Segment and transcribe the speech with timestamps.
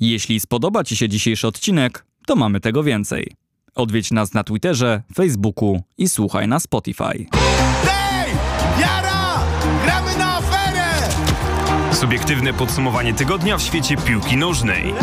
[0.00, 3.32] Jeśli spodoba Ci się dzisiejszy odcinek, to mamy tego więcej.
[3.74, 7.26] Odwiedź nas na Twitterze, Facebooku i słuchaj na Spotify.
[7.84, 8.30] Hej!
[8.80, 9.44] Jara!
[9.84, 11.08] Gramy na aferę!
[11.92, 14.94] Subiektywne podsumowanie tygodnia w świecie piłki nożnej.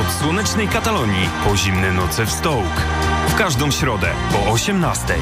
[0.00, 2.86] Od słonecznej Katalonii po zimne noce w Stołk.
[3.28, 5.14] W każdą środę po 18.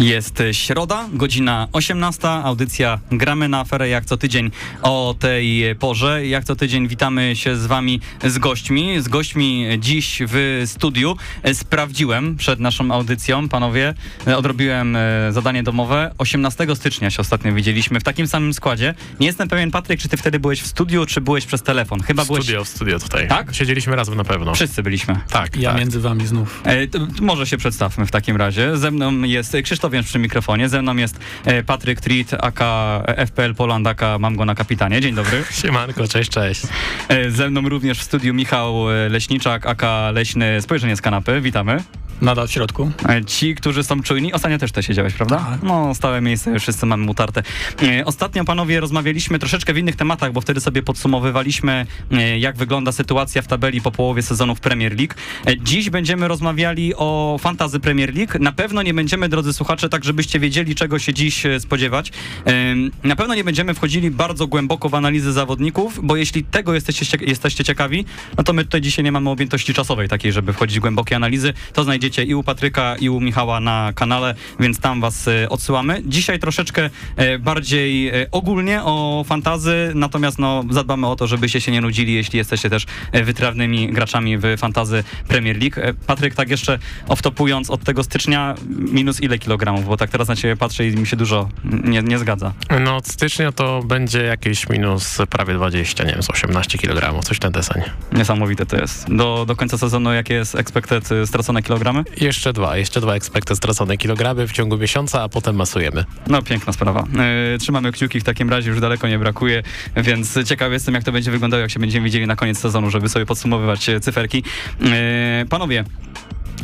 [0.00, 4.50] Jest środa, godzina 18, audycja Gramy na aferę jak co tydzień
[4.82, 6.26] o tej porze.
[6.26, 9.00] Jak co tydzień witamy się z wami z gośćmi.
[9.00, 11.16] Z gośćmi dziś w studiu.
[11.52, 13.94] Sprawdziłem przed naszą audycją, panowie,
[14.36, 16.14] odrobiłem e, zadanie domowe.
[16.18, 18.94] 18 stycznia się ostatnio widzieliśmy w takim samym składzie.
[19.20, 22.00] Nie jestem pewien, Patryk, czy ty wtedy byłeś w studiu, czy byłeś przez telefon?
[22.00, 22.44] Chyba byłeś...
[22.44, 23.28] Studio, studio tutaj.
[23.28, 23.54] Tak?
[23.54, 24.54] Siedzieliśmy razem na pewno.
[24.54, 25.20] Wszyscy byliśmy.
[25.30, 25.80] Tak, Ja tak.
[25.80, 26.60] między wami znów.
[26.64, 28.76] E, to może się przedstawmy w takim razie.
[28.76, 33.54] Ze mną jest Krzysztof Jęcz przy mikrofonie, ze mną jest e, Patryk Treat, aka FPL
[33.54, 35.00] Poland, aka mam go na kapitanie.
[35.00, 35.44] Dzień dobry.
[35.62, 36.62] Siemanko, cześć, cześć.
[37.08, 41.40] E, ze mną również w studiu Michał e, Leśniczak, aka Leśny Spojrzenie z kanapy.
[41.40, 41.82] Witamy.
[42.20, 42.90] Nadal w środku.
[43.08, 45.36] E, Ci, którzy są czujni, ostatnio też to siedziałeś, prawda?
[45.36, 45.62] Tak.
[45.62, 47.42] No, stałe miejsce, wszyscy mamy utarte.
[47.82, 52.92] E, Ostatnio, panowie, rozmawialiśmy troszeczkę w innych tematach, bo wtedy sobie podsumowywaliśmy, e, jak wygląda
[52.92, 55.14] sytuacja w tabeli po połowie sezonu w Premier League.
[55.64, 58.32] Dziś będziemy rozmawiali o fantazy Premier League.
[58.40, 62.12] Na pewno nie będziemy, drodzy słuchacze, tak żebyście wiedzieli, czego się dziś spodziewać.
[63.04, 67.24] Na pewno nie będziemy wchodzili bardzo głęboko w analizy zawodników, bo jeśli tego jesteście, cie-
[67.26, 68.04] jesteście ciekawi,
[68.38, 71.52] no to my tutaj dzisiaj nie mamy objętości czasowej takiej, żeby wchodzić w głębokie analizy.
[71.72, 76.02] To znajdziecie i u Patryka, i u Michała na kanale, więc tam was e, odsyłamy.
[76.06, 81.72] Dzisiaj troszeczkę e, bardziej e, ogólnie o fantazy, natomiast no, zadbamy o to, żebyście się
[81.72, 82.86] nie nudzili, jeśli jesteście też
[83.24, 85.96] wytrawnymi graczami w fantazy Premier League.
[86.06, 89.86] Patryk, tak jeszcze off-topując od tego stycznia, minus ile kilogramów?
[89.86, 92.52] Bo tak teraz na ciebie patrzę i mi się dużo nie, nie zgadza.
[92.80, 97.38] No od stycznia to będzie jakieś minus prawie 20, nie wiem, z 18 kg, coś
[97.38, 97.82] ten deseń.
[98.12, 99.14] Niesamowite to jest.
[99.14, 101.99] Do, do końca sezonu jakie jest expected stracone kilogramy?
[102.20, 106.04] Jeszcze dwa, jeszcze dwa expected stracone kilogramy w ciągu miesiąca, a potem masujemy.
[106.26, 107.06] No, piękna sprawa.
[107.52, 109.62] Yy, trzymamy kciuki w takim razie, już daleko nie brakuje,
[109.96, 113.08] więc ciekaw jestem, jak to będzie wyglądało, jak się będziemy widzieli na koniec sezonu, żeby
[113.08, 114.42] sobie podsumowywać e, cyferki.
[114.80, 114.90] Yy,
[115.48, 115.84] panowie,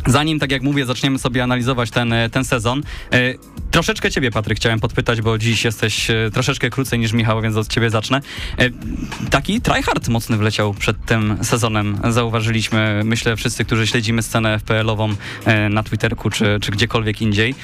[0.05, 3.33] Zanim, tak jak mówię, zaczniemy sobie analizować ten, e, ten sezon, e,
[3.71, 7.67] troszeczkę ciebie, Patryk, chciałem podpytać, bo dziś jesteś e, troszeczkę krócej niż Michał, więc od
[7.67, 8.21] ciebie zacznę.
[9.29, 15.15] Taki tryhard mocny wleciał przed tym sezonem, zauważyliśmy, myślę, wszyscy, którzy śledzimy scenę FPL-ową
[15.69, 17.55] na Twitterku czy, czy gdziekolwiek indziej.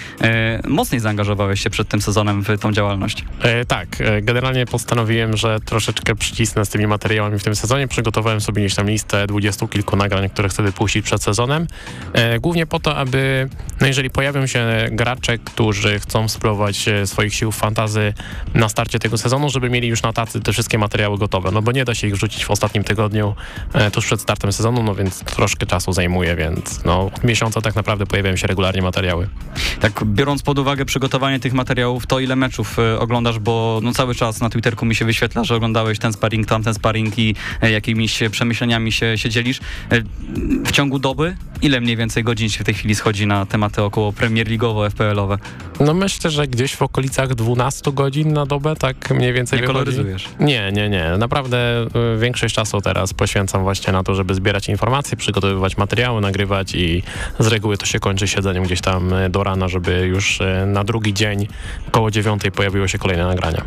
[0.67, 3.25] Mocniej zaangażowałeś się przed tym sezonem w tą działalność.
[3.41, 3.87] E, tak,
[4.21, 7.87] generalnie postanowiłem, że troszeczkę przycisnę z tymi materiałami w tym sezonie.
[7.87, 11.67] Przygotowałem sobie gdzieś tam listę dwudziestu kilku nagrań, które chcę wypuścić przed sezonem.
[12.13, 13.49] E, głównie po to, aby,
[13.81, 18.13] no jeżeli pojawią się gracze, którzy chcą spróbować e, swoich sił w fantazy
[18.53, 21.71] na starcie tego sezonu, żeby mieli już na tacy te wszystkie materiały gotowe, no bo
[21.71, 23.35] nie da się ich wrzucić w ostatnim tygodniu
[23.73, 27.75] e, tuż przed startem sezonu, no więc troszkę czasu zajmuje, więc no od miesiąca tak
[27.75, 29.29] naprawdę pojawiają się regularnie materiały.
[29.79, 34.15] Tak, biorąc pod uwagę przygotowanie tych materiałów, to ile meczów e, oglądasz, bo no, cały
[34.15, 38.19] czas na Twitterku mi się wyświetla, że oglądałeś ten sparring, tamten sparring i e, jakimiś
[38.31, 39.59] przemyśleniami się, się dzielisz.
[39.91, 40.01] E,
[40.65, 44.13] w ciągu doby ile mniej więcej godzin się w tej chwili schodzi na tematy około
[44.13, 45.37] Premier League'owe, FPL-owe?
[45.79, 49.85] No myślę, że gdzieś w okolicach 12 godzin na dobę, tak mniej więcej Nie wychodzi.
[49.85, 50.29] koloryzujesz.
[50.39, 51.17] Nie, nie, nie.
[51.17, 56.75] Naprawdę y, większość czasu teraz poświęcam właśnie na to, żeby zbierać informacje, przygotowywać materiały, nagrywać
[56.75, 57.03] i
[57.39, 60.83] z reguły to się kończy siedzeniem gdzieś tam y, do rana, żeby już y, na
[60.83, 61.47] drugi dzień
[61.91, 63.63] koło dziewiątej pojawiły się kolejne nagrania.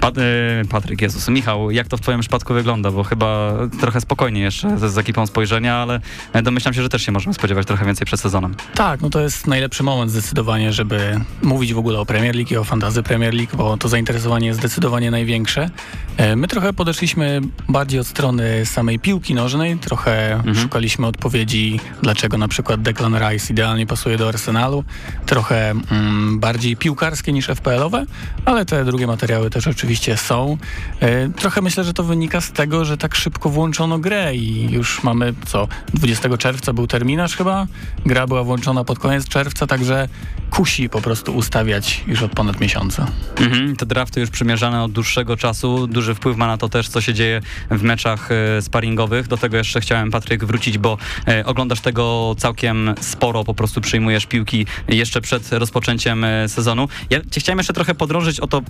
[0.00, 0.22] Pat, e,
[0.70, 2.90] Patryk, Jezus, Michał, jak to w twoim przypadku wygląda?
[2.90, 6.00] Bo chyba trochę spokojniej jeszcze z, z ekipą spojrzenia, ale
[6.32, 8.54] e, domyślam się, że też się możemy spodziewać trochę więcej przed sezonem.
[8.74, 12.56] Tak, no to jest najlepszy moment zdecydowanie, żeby mówić w ogóle o Premier League i
[12.56, 15.70] o fantazy Premier League, bo to zainteresowanie jest zdecydowanie największe.
[16.16, 22.48] E, My trochę podeszliśmy bardziej od strony samej piłki nożnej, trochę szukaliśmy odpowiedzi, dlaczego na
[22.48, 24.84] przykład Declan Rice idealnie pasuje do Arsenalu,
[25.26, 28.06] trochę mm, bardziej piłkarskie niż FPL-owe,
[28.44, 30.58] ale te drugie materiały też oczywiście są.
[31.00, 35.02] E, Trochę myślę, że to wynika z tego, że tak szybko włączono grę i już
[35.02, 37.66] mamy, co, 20 czerwca był terminarz chyba,
[38.06, 40.08] gra była włączona pod koniec czerwca, także
[40.50, 43.06] kusi po prostu ustawiać już od ponad miesiąca.
[43.40, 47.00] Mhm, te drafty już przymierzane od dłuższego czasu, duży wpływ ma na to też, co
[47.00, 47.40] się dzieje
[47.70, 49.28] w meczach e, sparingowych.
[49.28, 50.98] Do tego jeszcze chciałem, Patryk, wrócić, bo
[51.28, 56.88] e, oglądasz tego całkiem sporo, po prostu przyjmujesz piłki jeszcze przed rozpoczęciem sezonu.
[57.10, 58.62] Ja cię chciałem jeszcze trochę podrążyć o to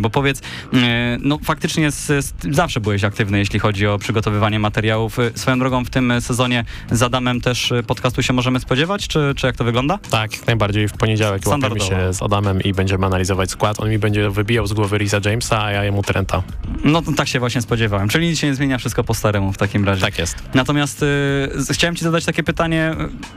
[0.00, 0.40] bo powiedz,
[0.74, 5.18] e, no faktycznie z, z, zawsze byłeś aktywny, jeśli chodzi o przygotowywanie materiałów.
[5.18, 9.32] E, Swoją drogą w tym sezonie z Adamem też e, podcastu się możemy spodziewać, czy,
[9.36, 9.98] czy jak to wygląda?
[10.10, 13.80] Tak, jak najbardziej w poniedziałek łapiemy się z Adamem i będziemy analizować skład.
[13.80, 16.42] On mi będzie wybijał z głowy Risa Jamesa, a ja jemu Trenta.
[16.84, 19.84] No tak się właśnie spodziewałem, czyli nic się nie zmienia, wszystko po staremu w takim
[19.84, 20.00] razie.
[20.02, 20.36] Tak jest.
[20.54, 22.94] Natomiast y, chciałem ci zadać takie pytanie,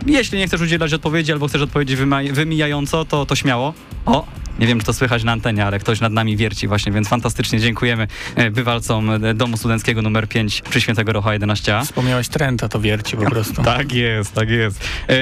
[0.07, 3.73] y, jeśli nie chcesz udzielać odpowiedzi albo chcesz odpowiedzieć wyma- wymijająco, to, to śmiało.
[4.05, 4.27] O,
[4.59, 7.59] nie wiem, czy to słychać na antenie, ale ktoś nad nami wierci właśnie, więc fantastycznie
[7.59, 8.07] dziękujemy
[8.39, 11.83] y, bywalcom y, Domu Studenckiego numer 5 przy Świętego Rocha 11a.
[11.85, 13.63] Wspomniałeś Trenta, to wierci po prostu.
[13.63, 14.87] Tak jest, tak jest.
[15.09, 15.15] E,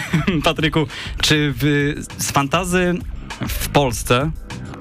[0.44, 0.86] Patryku,
[1.22, 2.94] czy w, z fantazy
[3.48, 4.30] w Polsce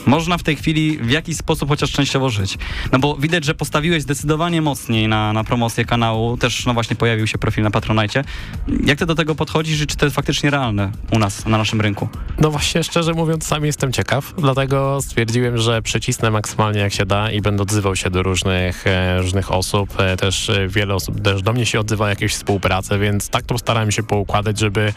[0.05, 2.57] można w tej chwili w jakiś sposób chociaż częściowo żyć?
[2.91, 7.27] No bo widać, że postawiłeś zdecydowanie mocniej na, na promocję kanału, też no właśnie pojawił
[7.27, 8.23] się profil na Patronite.
[8.85, 11.81] Jak ty do tego podchodzisz i czy to jest faktycznie realne u nas, na naszym
[11.81, 12.09] rynku?
[12.39, 17.31] No właśnie, szczerze mówiąc, sam jestem ciekaw, dlatego stwierdziłem, że przycisnę maksymalnie jak się da
[17.31, 19.99] i będę odzywał się do różnych, e, różnych osób.
[19.99, 23.57] E, też e, wiele osób też do mnie się odzywa jakieś współpracę, więc tak to
[23.57, 24.93] starałem się poukładać, żeby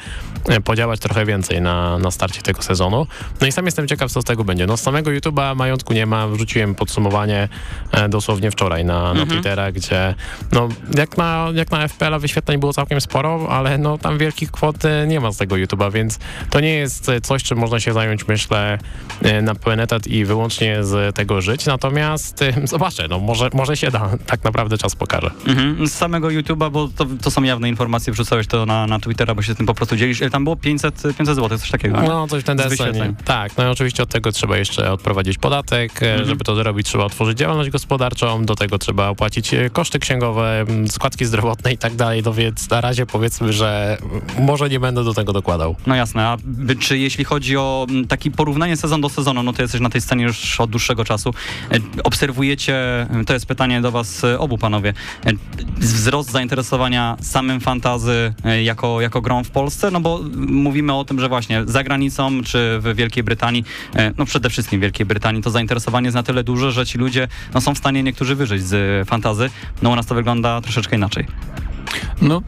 [0.64, 3.06] podziałać trochę więcej na, na starcie tego sezonu.
[3.40, 4.66] No i sam jestem ciekaw, co z tego będzie.
[4.66, 7.48] No z samego YouTube'a majątku nie ma, wrzuciłem podsumowanie
[7.93, 10.14] e, dosłownie wczoraj na, na Twittera, gdzie
[10.52, 14.84] no jak na, jak na FPL-a wyświetleń było całkiem sporo, ale no tam wielkich kwot
[14.84, 16.19] e, nie ma z tego YouTube'a, więc
[16.50, 18.78] to nie jest coś, czym można się zająć, myślę,
[19.22, 21.66] e, na pełen etat i wyłącznie z tego żyć.
[21.66, 24.10] Natomiast e, zobaczę, no może, może się da.
[24.26, 25.31] Tak naprawdę czas pokaże.
[25.46, 25.87] Mhm.
[25.88, 29.42] Z samego YouTube'a, bo to, to są jawne informacje, wrzucałeś to na, na Twittera, bo
[29.42, 30.20] się z tym po prostu dzielisz.
[30.32, 30.56] Tam było?
[30.56, 32.00] 500, 500 zł, coś takiego.
[32.00, 33.16] No, coś w ten deseń.
[33.25, 36.02] Tak, no i oczywiście od tego trzeba jeszcze odprowadzić podatek.
[36.02, 36.28] E, Mhm.
[36.28, 41.24] Żeby to zrobić, trzeba otworzyć działalność gospodarczą, do tego trzeba opłacić e, koszty księgowe, składki
[41.24, 42.22] zdrowotne i tak dalej.
[42.24, 43.98] No więc na razie powiedzmy, że
[44.38, 45.76] może nie będę do tego dokładał.
[45.86, 46.36] No jasne, a
[46.80, 50.00] czy jeśli chodzi o mm, taki porównanie sezon do sezonu, no to jesteś na tej
[50.00, 51.34] scenie już od dłuższego czasu,
[51.72, 54.94] e, obserwujecie, to jest pytanie do was obu panowie,
[55.76, 61.28] wzrost zainteresowania samym fantazy jako, jako grą w Polsce, no bo mówimy o tym, że
[61.28, 63.64] właśnie za granicą czy w Wielkiej Brytanii,
[64.18, 67.28] no przede wszystkim w Wielkiej Brytanii, to zainteresowanie jest na tyle duże, że ci ludzie
[67.55, 69.50] no, są w stanie niektórzy wyżyć z fantazy,
[69.82, 71.26] no u nas to wygląda troszeczkę inaczej.
[72.23, 72.43] No,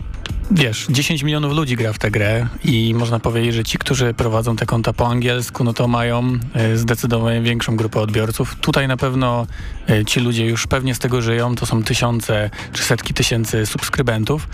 [0.50, 4.56] wiesz, 10 milionów ludzi gra w tę grę i można powiedzieć, że ci, którzy prowadzą
[4.56, 8.56] te konta po angielsku, no to mają e, zdecydowanie większą grupę odbiorców.
[8.60, 9.46] Tutaj na pewno
[9.88, 14.48] e, ci ludzie już pewnie z tego żyją, to są tysiące czy setki tysięcy subskrybentów.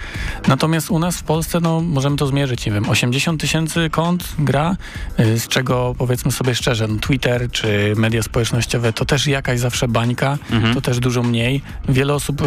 [0.49, 4.77] Natomiast u nas w Polsce, no możemy to zmierzyć, nie wiem, 80 tysięcy kont gra,
[5.17, 9.89] e, z czego powiedzmy sobie szczerze, no, Twitter czy media społecznościowe to też jakaś zawsze
[9.89, 10.75] bańka, Mhm.
[10.75, 11.63] to też dużo mniej.
[11.89, 12.45] Wiele osób y,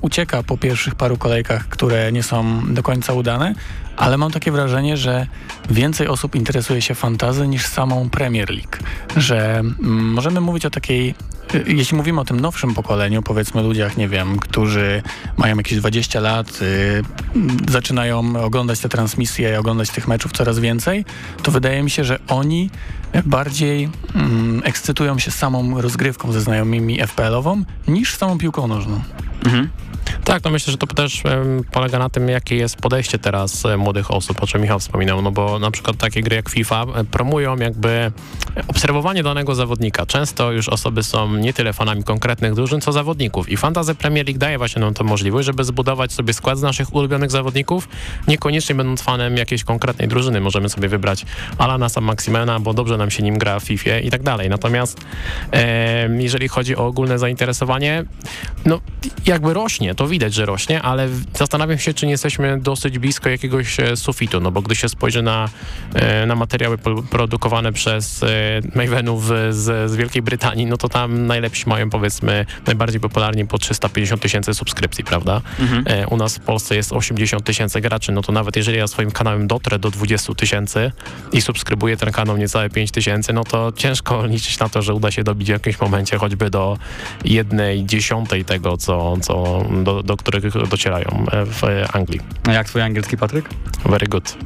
[0.00, 3.54] ucieka po pierwszych paru kolejkach, które nie są do końca udane,
[3.96, 5.26] ale mam takie wrażenie, że
[5.70, 8.76] więcej osób interesuje się fantazy niż samą Premier League.
[9.16, 11.14] Że mm, możemy mówić o takiej,
[11.54, 15.02] y, jeśli mówimy o tym nowszym pokoleniu, powiedzmy ludziach, nie wiem, którzy
[15.36, 17.02] mają jakieś 20 lat, y,
[17.70, 21.04] zaczynają oglądać te transmisje, oglądać tych meczów coraz więcej,
[21.42, 22.70] to wydaje mi się, że oni
[23.24, 29.00] bardziej mm, ekscytują się samą rozgrywką ze znajomymi FPL-ową niż samą piłką nożną.
[29.44, 29.68] Mhm.
[30.24, 31.22] Tak, no myślę, że to też
[31.72, 35.30] polega na tym, jakie jest podejście teraz e, młodych osób, o czym Michał wspominał, no
[35.30, 38.12] bo na przykład takie gry jak FIFA e, promują jakby
[38.68, 40.06] obserwowanie danego zawodnika.
[40.06, 44.38] Często już osoby są nie tyle fanami konkretnych drużyn, co zawodników i Fantasy Premier League
[44.38, 47.88] daje właśnie nam tę możliwość, żeby zbudować sobie skład z naszych ulubionych zawodników,
[48.28, 50.40] niekoniecznie będąc fanem jakiejś konkretnej drużyny.
[50.40, 51.26] Możemy sobie wybrać
[51.58, 54.48] Alana Sam Maximena, bo dobrze nam się nim gra w FIFA i tak dalej.
[54.48, 55.00] Natomiast
[55.50, 58.04] em, jeżeli chodzi o ogólne zainteresowanie,
[58.64, 58.80] no
[59.26, 63.80] jakby rośnie, to widać, że rośnie, ale zastanawiam się, czy nie jesteśmy dosyć blisko jakiegoś
[63.80, 65.48] e, sufitu, no bo gdy się spojrzy na,
[65.94, 66.78] e, na materiały
[67.10, 68.26] produkowane przez e,
[68.74, 74.22] Mavenów z, z Wielkiej Brytanii, no to tam najlepsi mają powiedzmy najbardziej popularni po 350
[74.22, 75.40] tysięcy subskrypcji, prawda?
[75.58, 76.08] Mhm.
[76.10, 79.46] U nas w Polsce jest 80 tysięcy graczy, no to nawet jeżeli ja swoim kanałem
[79.46, 80.92] dotrę do 20 tysięcy
[81.32, 85.10] i subskrybuję ten kanał niecałe 5 tysięcy, no to ciężko liczyć na to, że uda
[85.10, 86.78] się dobić w jakimś momencie choćby do
[87.24, 92.20] jednej dziesiątej tego, co, co do, do których docierają e, w Anglii.
[92.48, 93.48] A jak twój angielski, Patryk?
[93.84, 94.36] Very good.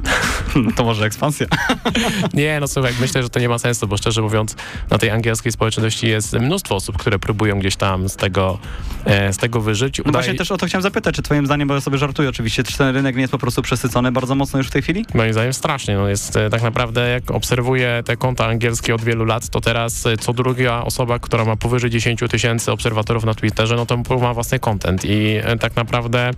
[0.57, 1.47] No to może ekspansja.
[2.35, 4.57] Nie, no słuchaj, myślę, że to nie ma sensu, bo szczerze mówiąc,
[4.91, 8.59] na tej angielskiej społeczności jest mnóstwo osób, które próbują gdzieś tam z tego,
[9.05, 10.01] e, z tego wyżyć.
[10.07, 12.63] No właśnie też o to chciałem zapytać, czy twoim zdaniem, bo ja sobie żartuję oczywiście,
[12.63, 15.07] czy ten rynek nie jest po prostu przesycony bardzo mocno już w tej chwili?
[15.15, 15.97] Moim zdaniem strasznie.
[15.97, 20.07] No jest e, tak naprawdę, jak obserwuję te konta angielskie od wielu lat, to teraz
[20.07, 24.35] e, co druga osoba, która ma powyżej 10 tysięcy obserwatorów na Twitterze, no to ma
[24.35, 26.31] własny content i e, tak naprawdę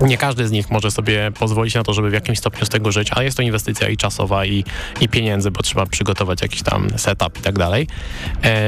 [0.00, 2.92] nie każdy z nich może sobie pozwolić na to, żeby w jakimś stopniu z tego
[2.92, 4.64] żyć, a jest to inwestycja i czasowa, i,
[5.00, 7.86] i pieniędzy, bo trzeba przygotować jakiś tam setup i tak dalej.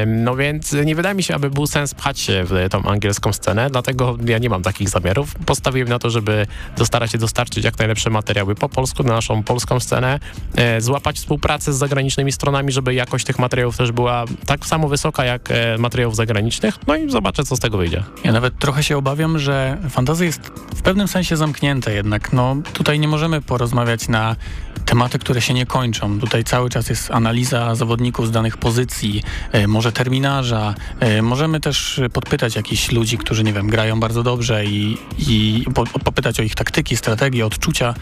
[0.06, 3.70] No więc nie wydaje mi się, aby był sens pchać się w tą angielską scenę,
[3.70, 5.34] dlatego ja nie mam takich zamiarów.
[5.46, 6.46] Postawiłem na to, żeby
[6.84, 10.20] starać się dostarczyć jak najlepsze materiały po polsku na naszą polską scenę,
[10.56, 15.24] e, złapać współpracę z zagranicznymi stronami, żeby jakość tych materiałów też była tak samo wysoka
[15.24, 18.02] jak e, materiałów zagranicznych, no i zobaczę, co z tego wyjdzie.
[18.24, 20.40] Ja nawet trochę się obawiam, że fantazja jest
[20.74, 22.32] w pewnym sensie zamknięte jednak.
[22.32, 24.36] No, tutaj nie możemy porozmawiać na
[24.84, 26.20] tematy, które się nie kończą.
[26.20, 30.74] Tutaj cały czas jest analiza zawodników z danych pozycji, e, może terminarza.
[31.00, 35.84] E, możemy też podpytać jakichś ludzi, którzy, nie wiem, grają bardzo dobrze i, i po,
[35.86, 37.94] popytać o ich taktyki, strategie, odczucia.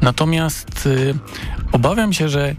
[0.00, 1.14] Natomiast e,
[1.72, 2.54] obawiam się, że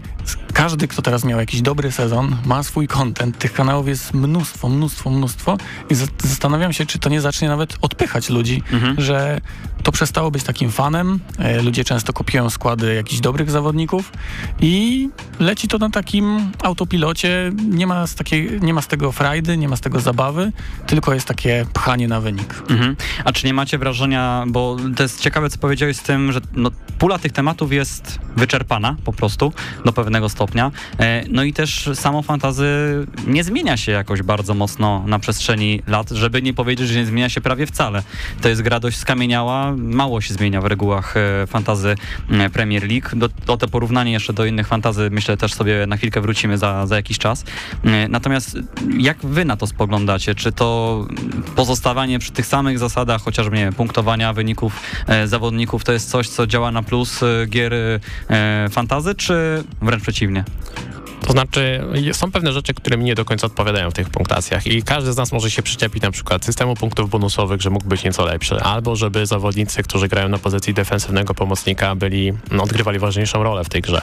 [0.52, 3.38] każdy, kto teraz miał jakiś dobry sezon, ma swój content.
[3.38, 5.58] Tych kanałów jest mnóstwo, mnóstwo, mnóstwo
[5.90, 8.62] i za- zastanawiam się, czy to nie zacznie nawet odpychać ludzi,
[8.98, 9.40] że
[9.82, 11.20] to przestało być takim fanem.
[11.38, 14.12] E, ludzie często kopiują składy jakichś dobrych zawodników
[14.60, 15.08] i
[15.40, 17.52] leci to na takim autopilocie.
[17.68, 20.52] Nie ma, z takiej, nie ma z tego frajdy, nie ma z tego zabawy,
[20.86, 22.54] tylko jest takie pchanie na wynik.
[22.70, 22.96] Mhm.
[23.24, 26.70] A czy nie macie wrażenia, bo to jest ciekawe, co powiedziałeś z tym, że no,
[26.98, 29.52] pula tych tematów jest wyczerpana po prostu
[29.84, 30.70] do pewnego stopnia.
[31.00, 32.66] E, No i też samo fantazy
[33.26, 37.28] nie zmienia się jakoś bardzo mocno na przestrzeni lat, żeby nie powiedzieć, że nie zmienia
[37.28, 38.02] się prawie wcale.
[38.40, 41.94] To jest gra dość skamieniała, mało się zmienia w regułach e, fantazy
[42.30, 43.08] e, Premier League.
[43.16, 46.86] Do, o te porównanie jeszcze do innych fantazy myślę też sobie na chwilkę wrócimy za,
[46.86, 47.44] za jakiś czas.
[47.84, 48.58] E, Natomiast
[48.98, 50.34] jak wy na to spoglądacie?
[50.34, 51.06] Czy to
[51.56, 54.80] pozostawanie przy tych samych zasadach, chociażby nie wiem, punktowania wyników
[55.24, 57.72] zawodników, to jest coś, co działa na plus gier
[58.70, 60.44] fantazy, czy wręcz przeciwnie?
[61.20, 61.80] To znaczy,
[62.12, 65.16] są pewne rzeczy, które mi nie do końca odpowiadają w tych punktacjach i każdy z
[65.16, 68.96] nas może się przyczepić na przykład systemu punktów bonusowych, że mógł być nieco lepszy, albo
[68.96, 73.82] żeby zawodnicy, którzy grają na pozycji defensywnego pomocnika byli, no, odgrywali ważniejszą rolę w tej
[73.82, 74.02] grze.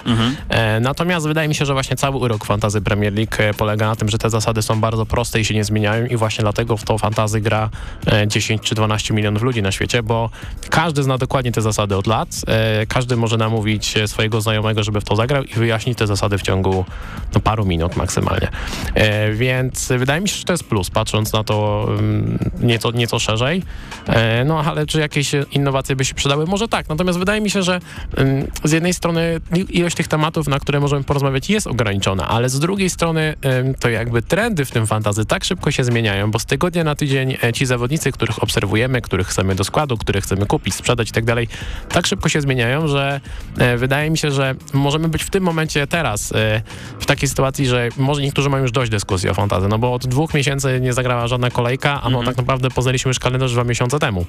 [0.50, 3.96] E, natomiast wydaje mi się, że właśnie cały urok fantazy Premier League e, polega na
[3.96, 6.84] tym, że te zasady są bardzo proste i się nie zmieniają i właśnie dlatego w
[6.84, 7.70] to fantazy gra
[8.08, 10.30] e, 10 czy 12 milionów ludzi na świecie, bo
[10.70, 15.02] każdy zna dokładnie te zasady od lat, e, każdy może namówić e, swojego znajomego, żeby
[15.02, 16.86] w to zagrał i wyjaśnić te zasady w ciągu
[17.34, 18.48] no, paru minut maksymalnie.
[18.94, 23.20] E, więc wydaje mi się, że to jest plus, patrząc na to mm, nieco, nieco
[23.20, 23.64] szerzej.
[24.08, 26.46] E, no ale czy jakieś innowacje by się przydały?
[26.46, 27.80] Może tak, natomiast wydaje mi się, że
[28.18, 32.60] mm, z jednej strony ilość tych tematów, na które możemy porozmawiać jest ograniczona, ale z
[32.60, 33.36] drugiej strony
[33.80, 37.38] to jakby trendy w tym fantazy tak szybko się zmieniają, bo z tygodnia na tydzień
[37.44, 41.26] e, ci zawodnicy, których obserwujemy, których chcemy do składu, których chcemy kupić, sprzedać i tak
[41.26, 41.48] dalej,
[41.90, 43.22] tak szybko się zmieniają, że
[43.58, 46.62] e, wydaje mi się, że możemy być w tym momencie teraz e,
[47.00, 50.08] w takiej sytuacji, że może niektórzy mają już dość dyskusji o fantazy, no bo od
[50.08, 54.00] dwóch miesięcy nie zagrała żadna kolejka, a no tak naprawdę poznaliśmy już kalendarz dwa miesiące
[54.00, 54.26] temu.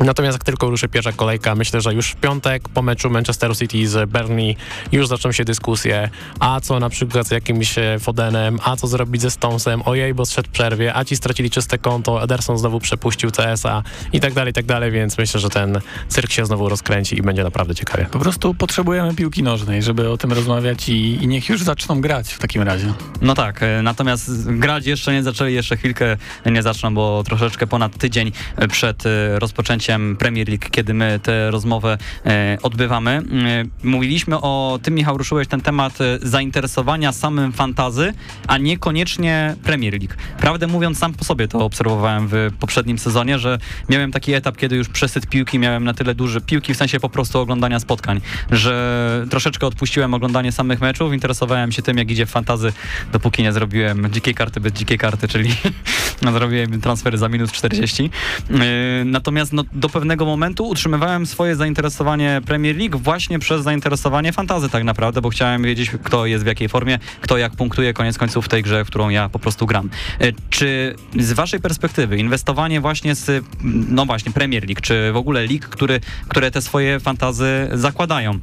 [0.00, 3.88] Natomiast jak tylko ruszy pierwsza kolejka, myślę, że już w piątek po meczu Manchester City
[3.88, 4.56] z Burnley
[4.92, 6.10] już zaczną się dyskusje,
[6.40, 10.26] a co na przykład z jakimś e, Fodenem, a co zrobić ze Stonesem, ojej, bo
[10.26, 14.54] zszedł przerwie, a ci stracili czyste konto, Ederson znowu przepuścił CS-a i tak dalej, i
[14.54, 18.06] tak dalej, więc myślę, że ten cyrk się znowu rozkręci i będzie naprawdę ciekawie.
[18.10, 22.32] Po prostu potrzebujemy piłki nożnej, żeby o tym rozmawiać i, i niech już zaczną grać
[22.32, 22.92] w takim razie.
[23.22, 27.98] No tak, e, natomiast grać jeszcze nie zaczęli, jeszcze chwilkę nie zaczną, bo troszeczkę ponad
[27.98, 28.32] tydzień
[28.70, 29.38] przed e,
[29.86, 33.10] rozpoczęciem Premier League, kiedy my tę rozmowę e, odbywamy.
[33.10, 38.12] E, Mówiliśmy o tym, Michał, ruszyłeś ten temat e, zainteresowania samym fantazy,
[38.46, 40.14] a niekoniecznie Premier League.
[40.38, 44.76] Prawdę mówiąc, sam po sobie to obserwowałem w poprzednim sezonie, że miałem taki etap, kiedy
[44.76, 49.26] już przesyt piłki miałem na tyle duży, piłki w sensie po prostu oglądania spotkań, że
[49.30, 52.72] troszeczkę odpuściłem oglądanie samych meczów, interesowałem się tym, jak idzie w fantazy,
[53.12, 55.50] dopóki nie zrobiłem dzikiej karty bez dzikiej karty, czyli
[56.22, 58.02] no, zrobiłem transfery za minus 40.
[58.50, 58.58] Yy,
[59.04, 64.84] Natomiast no, do pewnego momentu utrzymywałem swoje zainteresowanie Premier League właśnie przez zainteresowanie fantazy tak
[64.84, 68.48] naprawdę, bo chciałem wiedzieć, kto jest w jakiej formie, kto jak punktuje koniec końców w
[68.48, 69.90] tej grze, w którą ja po prostu gram.
[70.20, 73.44] Yy, Czy z waszej perspektywy inwestowanie właśnie z,
[73.88, 78.38] no właśnie, Premier League, czy w ogóle lig, który, które te swoje fantazy zakładają,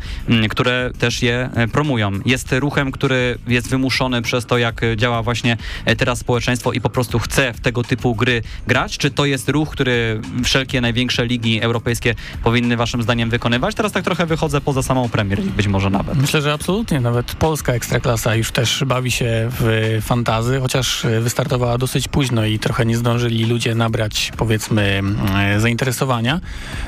[0.50, 5.24] które też je e, promują, jest ruchem, który jest wymuszony przez to, jak e, działa
[5.24, 8.98] właśnie e, teraz społeczeństwo i po prostu chce w tego typu gry grać?
[8.98, 13.76] Czy to jest ruch, który wszelkie największe ligi europejskie powinny waszym zdaniem wykonywać?
[13.76, 16.18] Teraz tak trochę wychodzę poza samą Premier League, być może nawet.
[16.18, 17.00] Myślę, że absolutnie.
[17.00, 22.86] Nawet polska ekstraklasa już też bawi się w fantazy, chociaż wystartowała dosyć późno i trochę
[22.86, 25.02] nie zdążyli ludzie nabrać, powiedzmy,
[25.36, 26.40] e, zainteresowania.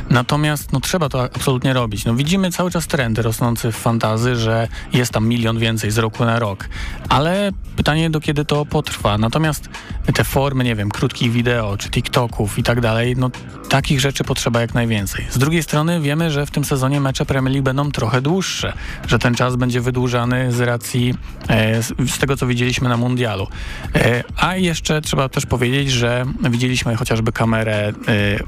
[0.10, 2.06] Natomiast no, trzeba to absolutnie robić.
[2.06, 6.26] No, widzimy cały czas trendy rosnące w fantazy, że jest tam milion więcej z roku
[6.26, 6.70] na rok.
[7.10, 9.18] Ale pytanie, do kiedy to potrwa.
[9.18, 9.70] Natomiast
[10.14, 13.30] te formy, nie wiem, krótkich wideo czy TikToków i tak dalej, no
[13.70, 15.26] takich rzeczy potrzeba jak najwięcej.
[15.30, 18.74] Z drugiej strony wiemy, że w tym sezonie mecze Premier League będą trochę dłuższe,
[19.08, 21.14] że ten czas będzie wydłużany z racji
[21.48, 23.48] e, z, tego, co widzieliśmy na mundialu.
[23.96, 27.94] E, a jeszcze trzeba też powiedzieć, że widzieliśmy chociażby kamerę e,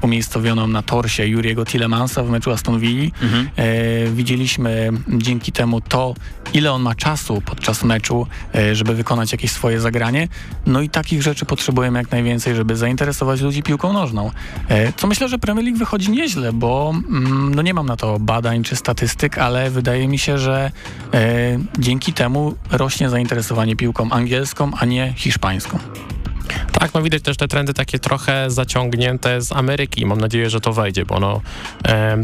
[0.02, 3.10] umiejscowioną na torsie Juriego Tillemansa w meczu Aston Villa.
[3.22, 3.48] Mhm.
[3.56, 6.14] E, widzieliśmy dzięki temu to,
[6.52, 10.28] ile on ma czasu podczas meczu, e, żeby wykonać jakieś swoje zagranie.
[10.66, 14.30] No i takich rzeczy potrzebujemy jak najwięcej, żeby zainteresować ludzi piłką nożną.
[14.68, 18.18] E, co myślę, że Premier League wychodzi nieźle, bo mm, no nie mam na to
[18.18, 20.70] badań czy statystyk, ale wydaje mi się, że
[21.14, 25.78] e, dzięki temu rośnie zainteresowanie piłką angielską, a nie hiszpańską.
[26.72, 30.06] Tak, no widać też te trendy takie trochę zaciągnięte z Ameryki.
[30.06, 31.40] Mam nadzieję, że to wejdzie, bo no,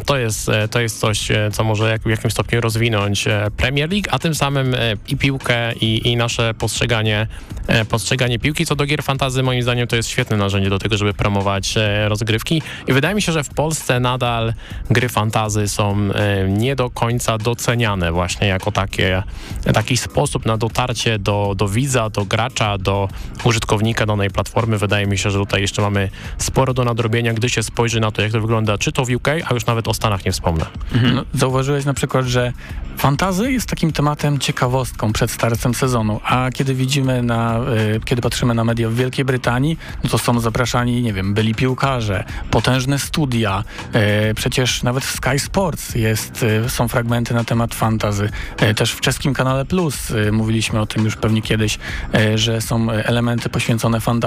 [0.07, 3.51] to, jest, e, to jest coś, e, co może jak, w jakimś stopniu rozwinąć e,
[3.57, 4.77] Premier League, a tym samym
[5.09, 7.27] i piłkę, i, i nasze postrzeganie,
[7.89, 8.67] postrzeganie piłki.
[8.67, 11.75] Co do gier fantazy, moim zdaniem to jest świetne narzędzie do tego, żeby promować
[12.09, 12.63] rozgrywki.
[12.87, 14.55] I wydaje mi się, że w Polsce nadal
[14.91, 16.09] gry fantazy są
[16.49, 19.23] nie do końca doceniane właśnie jako takie,
[19.75, 23.09] taki sposób na dotarcie do, do widza, do gracza, do
[23.45, 24.79] użytkownika danej platformy.
[24.79, 28.23] Wydaje mi się, że tutaj jeszcze mamy sporo do nadrobienia, gdy się spojrzy na to,
[28.23, 30.67] jak to wygląda, czy to w UK, a już nawet o Stanach nie wspomnę.
[31.15, 32.53] No, zauważyłeś na przykład, że
[32.97, 37.61] fantazy jest takim tematem ciekawostką przed startem sezonu, a kiedy widzimy na,
[37.97, 41.55] y, kiedy patrzymy na media w Wielkiej Brytanii, no to są zapraszani, nie wiem, byli
[41.55, 43.65] piłkarze, potężne studia,
[44.31, 48.29] y, przecież nawet w Sky Sports jest, y, są fragmenty na temat fantazy.
[48.77, 51.79] Też w czeskim kanale Plus y, mówiliśmy o tym już pewnie kiedyś,
[52.15, 54.24] y, że są y, elementy poświęcone fantazy.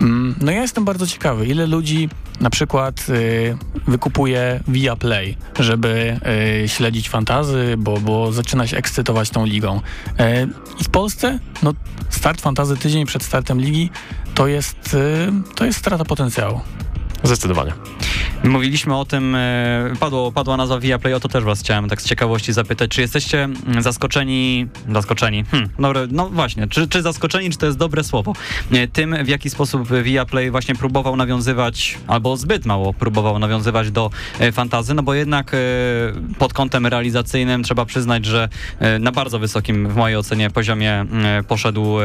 [0.00, 2.08] Mm, no ja jestem bardzo ciekawy, ile ludzi
[2.40, 6.20] na przykład y, wykupuje via Play, żeby
[6.64, 9.80] y, śledzić fantazy, bo, bo zaczyna się ekscytować tą ligą.
[10.18, 10.46] E,
[10.80, 11.72] I w Polsce no,
[12.08, 13.90] start fantazy tydzień przed startem ligi
[14.34, 16.60] to jest, y, to jest strata potencjału.
[17.24, 17.72] Zdecydowanie.
[18.44, 22.06] Mówiliśmy o tym, e, padło, padła nazwa Viaplay, o to też was chciałem tak z
[22.06, 25.44] ciekawości zapytać, czy jesteście mm, zaskoczeni, zaskoczeni,
[25.78, 28.32] dobre, no właśnie, czy, czy zaskoczeni, czy to jest dobre słowo,
[28.72, 34.10] e, tym w jaki sposób Viaplay właśnie próbował nawiązywać, albo zbyt mało próbował nawiązywać do
[34.38, 35.56] e, fantazy, no bo jednak
[36.38, 38.48] pod kątem realizacyjnym trzeba przyznać, że
[39.00, 41.06] na bardzo wysokim w mojej ocenie poziomie e,
[41.48, 41.96] poszedł,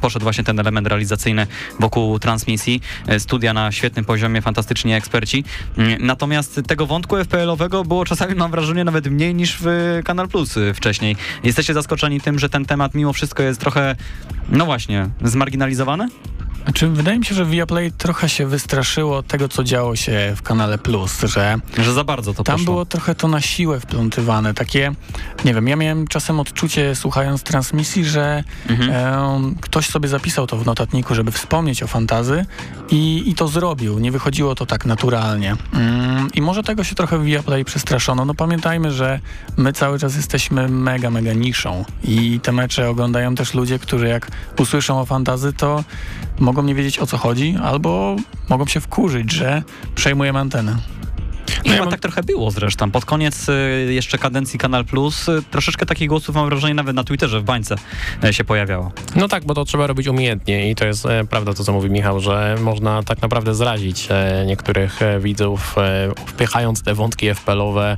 [0.00, 1.46] poszedł właśnie ten element realizacyjny
[1.80, 2.80] wokół transmisji,
[3.18, 5.44] studia na świetnym poziomie, fantastyczni eksperci.
[6.00, 9.66] Natomiast tego wątku FPL-owego było czasami, mam wrażenie, nawet mniej niż w
[10.04, 11.16] Kanal Plus wcześniej.
[11.44, 13.96] Jesteście zaskoczeni tym, że ten temat mimo wszystko jest trochę,
[14.48, 16.08] no właśnie, zmarginalizowany?
[16.68, 20.78] Znaczy, wydaje mi się, że Viaplay trochę się wystraszyło tego, co działo się w kanale
[20.78, 22.72] Plus, że Że za bardzo to Tam poszło.
[22.72, 24.92] było trochę to na siłę wplątywane, takie,
[25.44, 28.90] nie wiem, ja miałem czasem odczucie słuchając transmisji, że Mhm.
[28.90, 32.46] em, ktoś sobie zapisał to w notatniku, żeby wspomnieć o fantazy
[32.90, 35.56] i, i to zrobił, nie wychodziło to tak naturalnie.
[35.74, 39.20] Mm, I może tego się trochę w Viaplay przestraszono, no pamiętajmy, że
[39.56, 44.30] my cały czas jesteśmy mega, mega niszą i te mecze oglądają też ludzie, którzy jak
[44.58, 45.84] usłyszą o fantazy, to
[46.40, 48.16] mogą nie wiedzieć o co chodzi, albo
[48.48, 49.62] mogą się wkurzyć, że
[49.94, 50.76] przejmujemy antenę.
[51.64, 52.90] I chyba tak trochę było zresztą.
[52.90, 57.04] Pod koniec y, jeszcze kadencji Kanal Plus y, troszeczkę takich głosów mam wrażenie nawet na
[57.04, 57.74] Twitterze w bańce
[58.24, 58.92] y, się pojawiało.
[59.16, 62.20] No tak, bo to trzeba robić umiejętnie i to jest prawda to, co mówi Michał,
[62.20, 64.08] że można tak naprawdę zrazić
[64.46, 65.76] niektórych widzów,
[66.26, 67.96] wpychając te wątki FPL-owe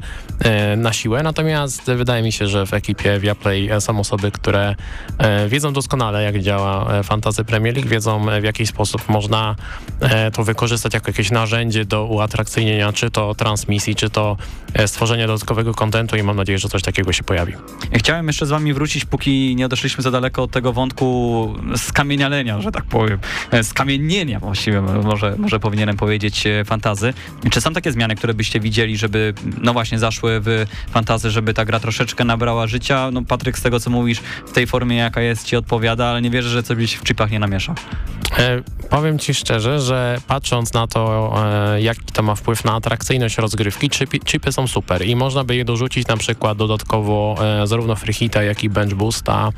[0.76, 1.22] na siłę.
[1.22, 4.74] Natomiast wydaje mi się, że w ekipie Viaplay są osoby, które
[5.48, 9.56] wiedzą doskonale, jak działa Fantasy Premier League, wiedzą w jaki sposób można
[10.32, 14.36] to wykorzystać jako jakieś narzędzie do uatrakcyjnienia, czy to transmisji, czy to
[14.74, 17.52] e, stworzenia dodatkowego kontentu i mam nadzieję, że coś takiego się pojawi.
[17.92, 21.10] Chciałem jeszcze z wami wrócić, póki nie odeszliśmy za daleko od tego wątku
[21.76, 23.18] skamienialenia, że tak powiem.
[23.50, 27.14] E, Skamiennienia właściwie, może, może powinienem powiedzieć, e, fantazy.
[27.50, 31.64] Czy są takie zmiany, które byście widzieli, żeby, no właśnie, zaszły w fantazy, żeby ta
[31.64, 33.10] gra troszeczkę nabrała życia?
[33.12, 36.30] No Patryk, z tego co mówisz, w tej formie, jaka jest, ci odpowiada, ale nie
[36.30, 37.74] wierzę, że coś byś w chipach nie namieszał.
[38.38, 41.34] E, powiem ci szczerze, że patrząc na to,
[41.74, 45.56] e, jaki to ma wpływ na atrakcyjność rozgrywki, chipy, chipy są super i można by
[45.56, 49.48] je dorzucić na przykład dodatkowo e, zarówno free hita, jak i bench boosta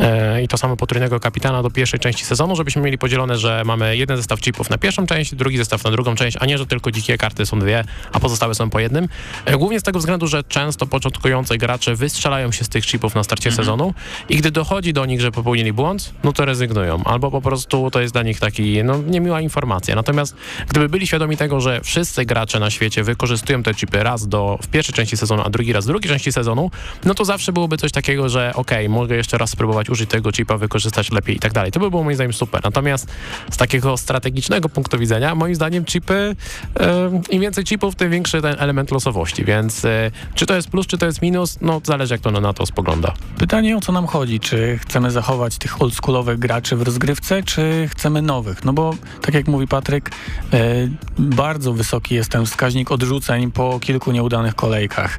[0.00, 3.96] e, i to samo potrójnego kapitana do pierwszej części sezonu, żebyśmy mieli podzielone, że mamy
[3.96, 6.90] jeden zestaw chipów na pierwszą część, drugi zestaw na drugą część, a nie, że tylko
[6.90, 9.08] dzikie karty są dwie, a pozostałe są po jednym.
[9.44, 13.24] E, głównie z tego względu, że często początkujący gracze wystrzelają się z tych chipów na
[13.24, 13.94] starcie sezonu
[14.28, 17.04] i gdy dochodzi do nich, że popełnili błąd, no to rezygnują.
[17.04, 19.94] Albo po prostu to jest dla nich taki, no niemiła informacja.
[19.94, 20.36] Natomiast
[20.68, 24.68] gdyby byli świadomi tego, że wszyscy gracze na świecie wykorzystują te chipy raz do, w
[24.68, 26.70] pierwszej części sezonu, a drugi raz w drugiej części sezonu,
[27.04, 30.56] no to zawsze byłoby coś takiego, że okej, mogę jeszcze raz spróbować użyć tego chipa,
[30.58, 31.72] wykorzystać lepiej i tak dalej.
[31.72, 32.60] To by było moim zdaniem super.
[32.64, 33.06] Natomiast
[33.50, 36.36] z takiego strategicznego punktu widzenia, moim zdaniem chipy,
[36.80, 40.86] e, im więcej chipów, tym większy ten element losowości, więc e, czy to jest plus,
[40.86, 43.14] czy to jest minus, no zależy jak to na to spogląda.
[43.38, 44.40] Pytanie o co nam chodzi?
[44.40, 48.64] Czy chcemy zachować tych oldschoolowych graczy w rozgrywce, czy chcemy nowych?
[48.64, 50.10] No bo tak jak mówi Patryk,
[50.52, 55.18] e, bardzo wysoki jest ten wskaźnik odrzuceń po kilku nieudanych kolejkach.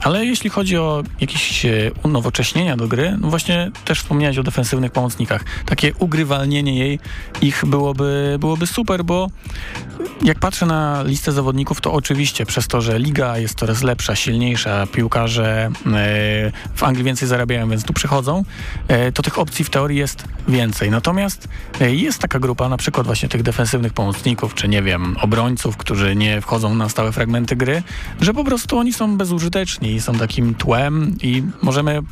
[0.00, 1.70] Ale jeśli chodzi o jakieś e,
[2.02, 5.44] unowocześnienia do gry, no właśnie też wspomniałeś o defensywnych pomocnikach.
[5.66, 6.98] Takie ugrywalnienie jej
[7.42, 9.28] ich byłoby, byłoby super, bo
[10.22, 14.86] jak patrzę na listę zawodników, to oczywiście przez to, że liga jest coraz lepsza, silniejsza,
[14.86, 18.44] piłkarze e, w Anglii więcej zarabiają, więc tu przychodzą,
[18.88, 20.90] e, to tych opcji w teorii jest więcej.
[20.90, 21.48] Natomiast
[21.80, 26.40] jest taka grupa, na przykład właśnie tych defensywnych pomocników, czy nie wiem, obrońców, którzy nie
[26.40, 27.82] wchodzą na stałe fragmenty gry,
[28.20, 32.02] że po prostu oni są bezużyteczni i są takim tłem i możemy e,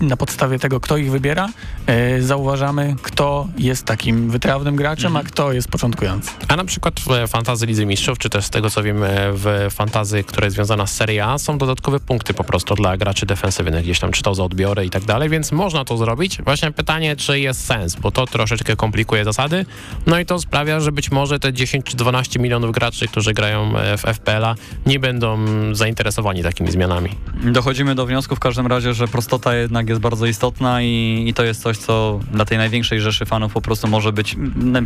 [0.00, 1.48] na podstawie tego, kto ich wybiera,
[1.86, 6.30] e, zauważamy, kto jest takim wytrawnym graczem, a kto jest początkujący.
[6.48, 10.24] A na przykład w fantazy Lidzy Mistrzów, czy też z tego co wiemy w fantazy,
[10.24, 13.98] która jest związana z Serie A, są dodatkowe punkty po prostu dla graczy defensywnych, gdzieś
[13.98, 16.42] tam czy to za odbiory i tak dalej, więc można to zrobić.
[16.42, 19.66] Właśnie pytanie, czy jest sens, bo to troszeczkę komplikuje zasady,
[20.06, 23.78] no i to sprawia, że być może te 10 czy 12 milionów graczy, którzy grają
[23.78, 24.54] e, w FPL-a,
[24.86, 25.38] nie będą
[25.72, 27.10] zainteresowani takimi zmianami.
[27.44, 31.44] Dochodzimy do wniosku w każdym razie, że prostota jednak jest bardzo istotna i, i to
[31.44, 34.36] jest coś, co dla tej największej rzeszy fanów po prostu może być,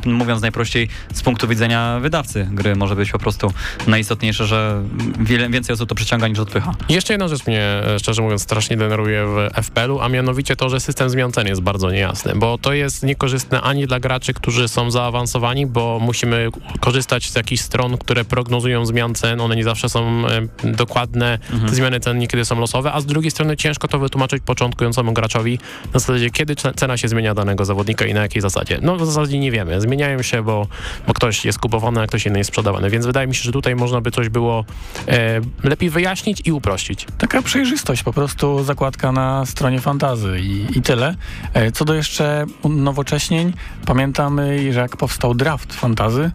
[0.04, 3.52] mówiąc najprościej, z punktu widzenia wydawcy gry może być po prostu
[3.86, 4.82] najistotniejsze, że
[5.20, 6.74] wiele, więcej osób to przyciąga niż odpycha.
[6.88, 10.80] Jeszcze jedna rzecz mnie, e, szczerze mówiąc, strasznie denerwuje w FPL-u, a mianowicie to, że
[10.80, 14.90] system zmian cen jest bardzo niejasny, bo to jest niekorzystne ani dla graczy, którzy są
[14.90, 16.48] zaawansowani, bo musimy
[16.80, 20.22] korzystać z jakichś stron, które prognozują zmian cen, one nie zawsze są
[20.64, 24.42] e, dokładne, te zmiany cen niekiedy są losowe, a z drugiej strony ciężko to wytłumaczyć
[24.46, 25.58] początkującemu graczowi
[25.94, 28.78] na zasadzie, kiedy ce- cena się zmienia danego zawodnika i na jakiej zasadzie.
[28.82, 30.66] No w zasadzie nie wiemy, zmieniają się, bo,
[31.06, 33.76] bo ktoś jest kupowany, a ktoś inny jest sprzedawany, więc wydaje mi się, że tutaj
[33.76, 34.64] można by coś było
[35.08, 37.06] e, lepiej wyjaśnić i uprościć.
[37.18, 41.14] Taka przejrzystość, po prostu zakładka na stronie fantazy i, i tyle.
[41.54, 43.52] E, Co do jeszcze nowocześnień,
[43.86, 46.30] pamiętamy, że jak powstał draft fantazy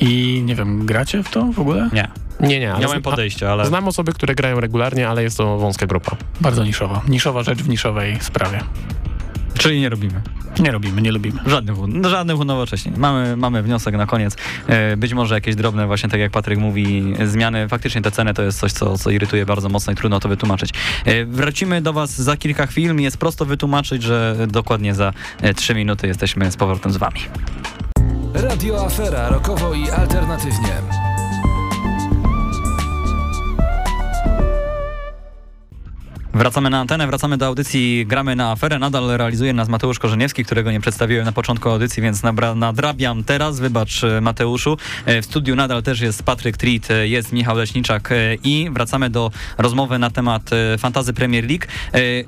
[0.00, 1.88] i nie wiem, gracie w to w ogóle?
[1.92, 2.08] Nie,
[2.40, 5.58] Nie, nie, ale nie miałem podejścia, ale Znam osoby, które grają regularnie, ale jest to
[5.58, 6.16] wąska grupa.
[6.40, 7.02] Bardzo niszowa.
[7.08, 8.60] Niszowa rzecz w niszowej sprawie.
[9.58, 10.20] czyli nie robimy.
[10.60, 11.40] Nie robimy, nie lubimy.
[11.46, 12.94] Żadnych, un- żadnych unowocześnień.
[12.96, 14.36] Mamy, mamy wniosek na koniec.
[14.66, 17.68] E, Być może jakieś drobne, właśnie tak jak Patryk mówi, zmiany.
[17.68, 20.70] Faktycznie te ceny to jest coś, co, co irytuje bardzo mocno i trudno to wytłumaczyć.
[21.04, 22.96] E, Wracimy do Was za kilka chwil.
[23.00, 27.20] Jest prosto wytłumaczyć, że dokładnie za e, trzy minuty jesteśmy z powrotem z Wami.
[28.34, 31.07] Radio Afera rokowo i alternatywnie.
[36.38, 38.78] Wracamy na antenę, wracamy do audycji Gramy na aferę.
[38.78, 42.22] Nadal realizuje nas Mateusz Korzeniewski, którego nie przedstawiłem na początku audycji, więc
[42.54, 43.60] nadrabiam teraz.
[43.60, 44.76] Wybacz e, Mateuszu.
[45.06, 48.10] E, W studiu nadal też jest Patryk Treat, e, jest Michał Leśniczak
[48.44, 51.66] i wracamy do rozmowy na temat Fantazy Premier League.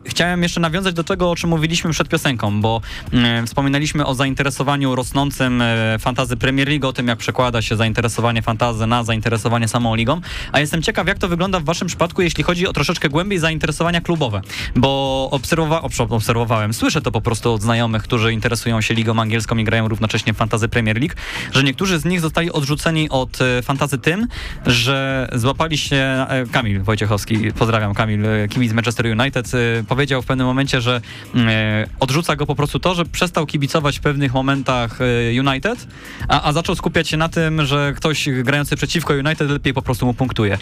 [0.04, 2.80] Chciałem jeszcze nawiązać do tego, o czym mówiliśmy przed piosenką, bo
[3.12, 5.62] mm, wspominaliśmy o zainteresowaniu rosnącym
[6.00, 10.20] Fantazy Premier League, o tym jak przekłada się zainteresowanie fantazy na zainteresowanie samą ligą,
[10.52, 13.99] a jestem ciekaw, jak to wygląda w waszym przypadku, jeśli chodzi o troszeczkę głębiej zainteresowania
[14.00, 14.40] klubowe,
[14.76, 19.56] bo obserwowa obs- obserwowałem, słyszę to po prostu od znajomych, którzy interesują się ligą angielską
[19.56, 21.14] i grają równocześnie Fantazy Premier League,
[21.52, 24.26] że niektórzy z nich zostali odrzuceni od e, fantazy tym,
[24.66, 29.50] że złapali się, e, Kamil Wojciechowski, pozdrawiam Kamil, e, kibic Manchester United,
[29.88, 31.00] powiedział w pewnym momencie, że
[31.36, 34.98] e, odrzuca go po prostu to, że przestał kibicować w pewnych momentach
[35.38, 35.86] United,
[36.28, 40.06] a, a zaczął skupiać się na tym, że ktoś grający przeciwko United lepiej po prostu
[40.06, 40.58] mu punktuje.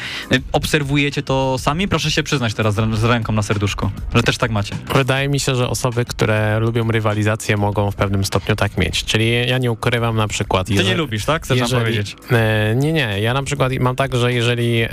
[0.52, 1.88] Obserwujecie to sami?
[1.88, 4.74] Proszę się przyznać teraz z ręką na serduszku, że też tak macie.
[4.94, 9.04] Wydaje mi się, że osoby, które lubią rywalizację mogą w pewnym stopniu tak mieć.
[9.04, 10.66] Czyli ja nie ukrywam na przykład...
[10.66, 11.44] Ty nie lubisz, tak?
[11.44, 12.16] Chcesz nam powiedzieć?
[12.30, 13.20] E, nie, nie.
[13.20, 14.88] Ja na przykład mam tak, że jeżeli e,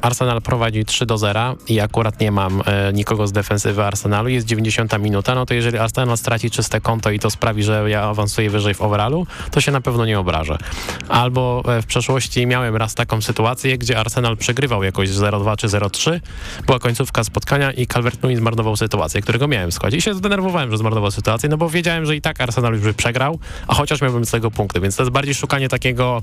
[0.00, 4.46] Arsenal prowadzi 3 do 0 i akurat nie mam e, nikogo z defensywy Arsenalu, jest
[4.46, 8.50] 90 minuta, no to jeżeli Arsenal straci czyste konto i to sprawi, że ja awansuję
[8.50, 10.58] wyżej w overallu, to się na pewno nie obrażę.
[11.08, 16.20] Albo e, w przeszłości miałem raz taką sytuację, gdzie Arsenal przegrywał jakoś 0-2 czy 0-3,
[16.66, 20.78] była końcówka spotkania i Calvert-Lewin zmarnował sytuację, którego miałem w składzie i się zdenerwowałem, że
[20.78, 24.24] zmarnował sytuację, no bo wiedziałem, że i tak Arsenal już by przegrał, a chociaż miałbym
[24.24, 26.22] z tego punkty, więc to jest bardziej szukanie takiego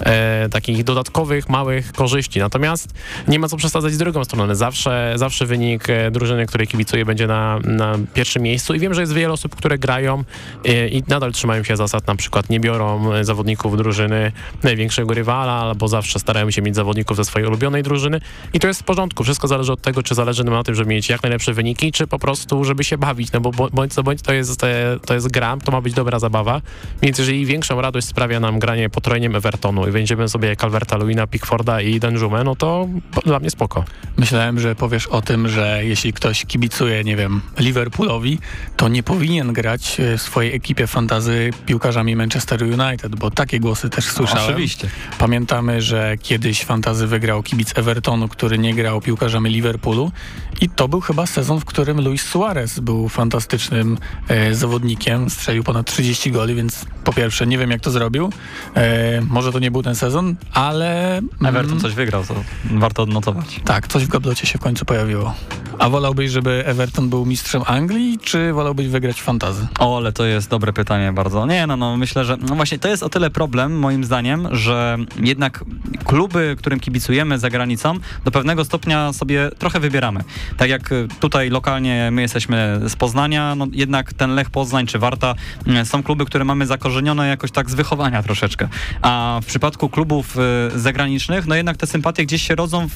[0.00, 2.40] e, takich dodatkowych, małych korzyści.
[2.40, 2.94] Natomiast
[3.28, 4.54] nie ma co przesadzać z drugą stroną.
[4.54, 9.00] Zawsze, zawsze wynik e, drużyny, której kibicuję, będzie na, na pierwszym miejscu i wiem, że
[9.00, 10.24] jest wiele osób, które grają
[10.64, 14.32] e, i nadal trzymają się zasad, na przykład nie biorą e, zawodników drużyny
[14.62, 18.20] największego rywala, albo zawsze starają się mieć zawodników ze swojej ulubionej drużyny
[18.52, 19.24] i to jest w porządku.
[19.24, 22.06] Wszystko zależy od tego, czy zależy nam na tym, żeby mieć jak najlepsze wyniki, czy
[22.06, 24.60] po prostu, żeby się bawić, no bo bądź co bądź to jest,
[25.06, 26.60] to jest gra, to ma być dobra zabawa,
[27.02, 31.80] więc jeżeli większą radość sprawia nam granie potrojeniem Evertonu i będziemy sobie Calverta, Luina, Pickforda
[31.80, 32.88] i Denjumę, no to
[33.24, 33.84] dla mnie spoko.
[34.16, 38.38] Myślałem, że powiesz o tym, że jeśli ktoś kibicuje, nie wiem, Liverpoolowi,
[38.76, 43.90] to nie powinien grać e, w swojej ekipie fantazy piłkarzami Manchester United, bo takie głosy
[43.90, 44.50] też słyszałem.
[44.50, 44.88] Oczywiście.
[45.18, 50.12] Pamiętamy, że kiedyś fantazy wygrał kibic Evertonu, który nie grał piłkarzami Liverpoolu
[50.60, 55.86] i to był chyba sezon, w którym Luis Suarez był fantastycznym e, zawodnikiem, strzelił ponad
[55.86, 58.32] 30 goli, więc po pierwsze nie wiem jak to zrobił,
[58.74, 61.18] e, może to nie był ten sezon, ale...
[61.18, 62.34] mm, Everton coś wygrał, to
[62.64, 63.60] warto odnotować.
[63.64, 65.34] tak, coś w gablocie się w końcu pojawiło.
[65.82, 69.66] A wolałbyś, żeby Everton był mistrzem Anglii, czy wolałbyś wygrać fantazy?
[69.78, 71.46] O, ale to jest dobre pytanie bardzo.
[71.46, 74.98] Nie, no, no myślę, że no właśnie to jest o tyle problem, moim zdaniem, że
[75.20, 75.64] jednak
[76.04, 80.20] kluby, którym kibicujemy za granicą, do pewnego stopnia sobie trochę wybieramy.
[80.56, 80.90] Tak jak
[81.20, 85.34] tutaj lokalnie my jesteśmy z Poznania, no jednak ten Lech Poznań czy Warta
[85.82, 88.68] y, są kluby, które mamy zakorzenione jakoś tak z wychowania troszeczkę.
[89.02, 90.36] A w przypadku klubów
[90.76, 92.92] y, zagranicznych, no jednak te sympatie gdzieś się rodzą w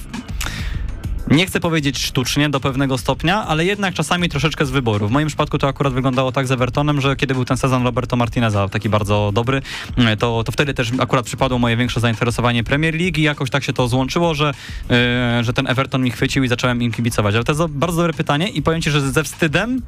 [1.31, 5.09] nie chcę powiedzieć sztucznie do pewnego stopnia, ale jednak czasami troszeczkę z wyboru.
[5.09, 8.17] W moim przypadku to akurat wyglądało tak z Evertonem, że kiedy był ten sezon Roberto
[8.17, 9.63] Martineza, taki bardzo dobry,
[9.97, 13.65] mm, to, to wtedy też akurat przypadło moje większe zainteresowanie Premier League i jakoś tak
[13.65, 14.53] się to złączyło, że,
[14.91, 17.35] yy, że ten Everton mi chwycił i zacząłem im kibicować.
[17.35, 19.83] Ale to jest bardzo dobre pytanie i powiem ci, że ze wstydem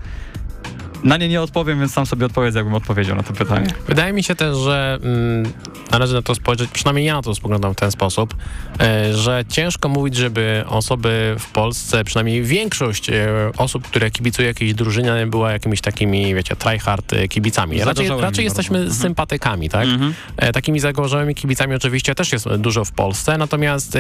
[1.05, 3.67] na nie nie odpowiem, więc sam sobie odpowiedzę, jakbym odpowiedział na to pytanie.
[3.89, 5.53] Wydaje mi się też, że mm,
[5.91, 8.35] należy na to spojrzeć, przynajmniej ja na to spoglądam w ten sposób,
[8.81, 14.75] e, że ciężko mówić, żeby osoby w Polsce, przynajmniej większość e, osób, które kibicuje jakiejś
[14.75, 17.85] drużynie, była jakimiś takimi, wiecie, tryhard e, kibicami.
[17.85, 18.93] Raczej, raczej jesteśmy bardzo.
[18.93, 19.03] Mhm.
[19.03, 19.85] sympatykami, tak?
[19.85, 20.15] Mhm.
[20.37, 23.99] E, Takimi zagorzałymi kibicami oczywiście też jest dużo w Polsce, natomiast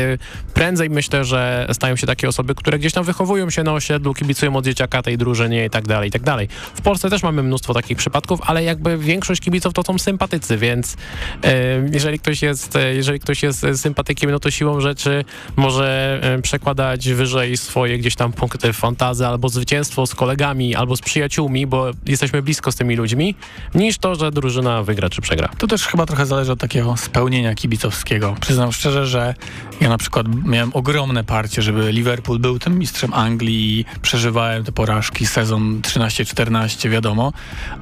[0.54, 4.56] prędzej myślę, że stają się takie osoby, które gdzieś tam wychowują się na osiedlu, kibicują
[4.56, 6.48] od dzieciaka tej drużynie i tak dalej, i tak dalej.
[6.74, 10.96] W Polsce też mamy mnóstwo takich przypadków, ale jakby większość kibiców to są sympatycy, więc
[11.44, 15.24] e, jeżeli ktoś jest, e, jeżeli ktoś jest sympatykiem, no to siłą rzeczy
[15.56, 21.00] może e, przekładać wyżej swoje gdzieś tam punkty fantazy albo zwycięstwo z kolegami, albo z
[21.00, 23.34] przyjaciółmi, bo jesteśmy blisko z tymi ludźmi,
[23.74, 25.48] niż to, że drużyna wygra czy przegra.
[25.58, 28.36] To też chyba trochę zależy od takiego spełnienia kibicowskiego.
[28.40, 29.34] Przyznam szczerze, że
[29.80, 34.72] ja na przykład miałem ogromne parcie, żeby Liverpool był tym mistrzem Anglii i przeżywałem te
[34.72, 37.32] porażki, sezon 13-14, wiadomo,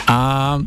[0.07, 0.59] a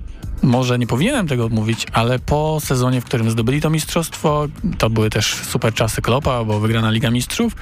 [0.43, 5.09] może nie powinienem tego mówić, ale po sezonie, w którym zdobyli to mistrzostwo, to były
[5.09, 7.55] też super czasy Klopa, bo wygrana Liga Mistrzów,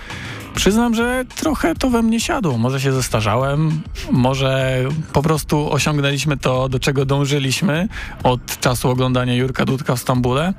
[0.56, 2.58] przyznam, że trochę to we mnie siadło.
[2.58, 7.88] Może się zestarzałem, może po prostu osiągnęliśmy to, do czego dążyliśmy
[8.24, 10.54] od czasu oglądania Jurka Dudka w Stambule,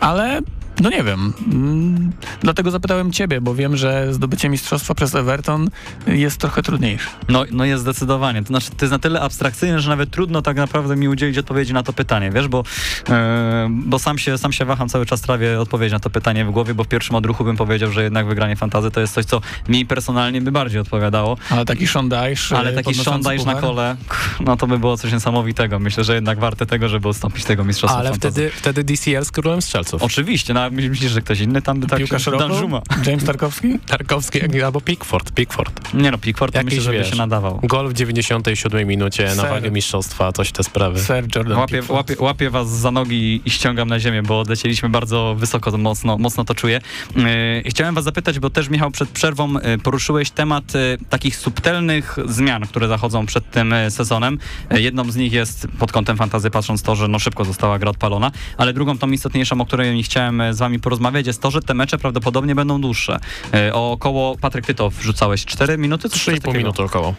[0.00, 0.40] ale
[0.80, 1.32] no nie wiem.
[1.52, 5.68] Mm, Dlatego zapytałem ciebie, bo wiem, że zdobycie mistrzostwa przez Everton
[6.06, 7.10] jest trochę trudniejsze.
[7.28, 8.42] No, no jest zdecydowanie.
[8.42, 11.72] To znaczy, to jest na tyle abstrakcyjne, że nawet trudno tak naprawdę mi udzielić odpowiedzi
[11.72, 12.64] na to pytanie, wiesz, bo,
[13.08, 16.50] e, bo sam, się, sam się waham cały czas trawię odpowiedź na to pytanie w
[16.50, 19.40] głowie, bo w pierwszym odruchu bym powiedział, że jednak wygranie fantazy to jest coś, co
[19.68, 21.36] mi personalnie by bardziej odpowiadało.
[21.50, 22.52] Ale taki szondajsz...
[22.52, 23.96] Ale taki szondajsz na kole,
[24.40, 25.78] no to by było coś niesamowitego.
[25.78, 29.62] Myślę, że jednak warte tego, żeby odstąpić tego mistrzostwa Ale wtedy, wtedy DCL z królem
[29.62, 30.02] strzelców.
[30.02, 32.30] Oczywiście, no a myślisz, że ktoś inny tam by tak Piłka się?
[32.30, 32.82] Danżuma.
[33.06, 33.78] James Tarkowski?
[33.86, 35.32] Tarkowski albo Pickford.
[35.32, 35.94] Pickford.
[35.94, 37.60] Nie no, Pickford to Jakiś, myślę, że by wiesz, się nadawał.
[37.62, 39.50] Gol w 97 minucie na Ser.
[39.50, 41.00] wagę mistrzostwa, coś te sprawy.
[41.00, 45.34] Sir Jordan Łapię, łapię, łapię was za nogi i ściągam na ziemię, bo odlecieliśmy bardzo
[45.38, 46.80] wysoko, to mocno, mocno to czuję.
[47.16, 47.24] Yy,
[47.66, 52.66] chciałem was zapytać, bo też Michał przed przerwą yy, poruszyłeś temat yy, takich subtelnych zmian,
[52.66, 54.38] które zachodzą przed tym yy, sezonem.
[54.70, 57.90] Yy, jedną z nich jest pod kątem fantazy patrząc to, że no szybko została gra
[57.90, 61.74] odpalona, ale drugą tą istotniejszą, o której chciałem z wami porozmawiać, jest to, że te
[61.74, 63.20] mecze prawdopodobnie będą dłuższe.
[63.54, 66.08] E, O około, Patryk, ty to wrzucałeś 4 minuty?
[66.08, 66.58] Coś 3,5 takiego?
[66.58, 67.14] minuty około.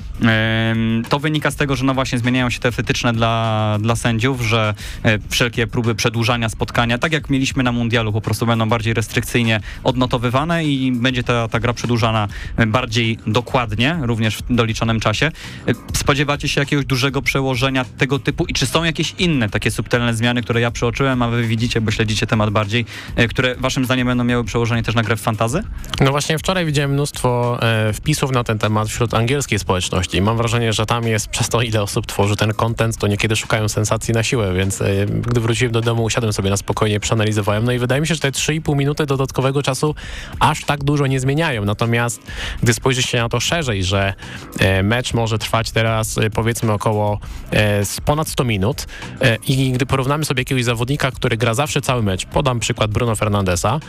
[1.10, 4.74] To wynika z tego, że no właśnie zmieniają się te wytyczne dla, dla sędziów, że
[5.04, 9.60] e, wszelkie próby przedłużania spotkania, tak jak mieliśmy na mundialu, po prostu będą bardziej restrykcyjnie
[9.84, 15.32] odnotowywane i będzie ta, ta gra przedłużana e, bardziej dokładnie, również w doliczonym czasie.
[15.68, 20.14] E, Spodziewacie się jakiegoś dużego przełożenia tego typu i czy są jakieś inne takie subtelne
[20.14, 24.08] zmiany, które ja przeoczyłem, a wy widzicie, bo śledzicie temat bardziej, e, które waszym zdaniem
[24.08, 25.64] będą miały przełożenie też na grę w fantazy?
[26.00, 30.74] No właśnie wczoraj widziałem mnóstwo e, wpisów na ten temat wśród angielskiej społeczności mam wrażenie,
[30.74, 34.24] że tam jest przez to, ile osób tworzy ten content, to niekiedy szukają sensacji na
[34.24, 38.02] siłę, więc e, gdy wróciłem do domu, usiadłem sobie na spokojnie, przeanalizowałem, no i wydaje
[38.02, 39.96] mi się, że te 3,5 minuty dodatkowego czasu
[40.40, 41.66] aż tak dużo nie zmieniają.
[41.66, 42.22] Natomiast
[42.64, 44.14] gdy spojrzy się na to szerzej, że
[44.60, 47.20] e, mecz może trwać teraz e, powiedzmy około
[47.52, 48.88] e, ponad 100 minut
[49.22, 53.15] e, i gdy porównamy sobie jakiegoś zawodnika, który gra zawsze cały mecz, podam przykład Bruno
[53.16, 53.80] Fernandesa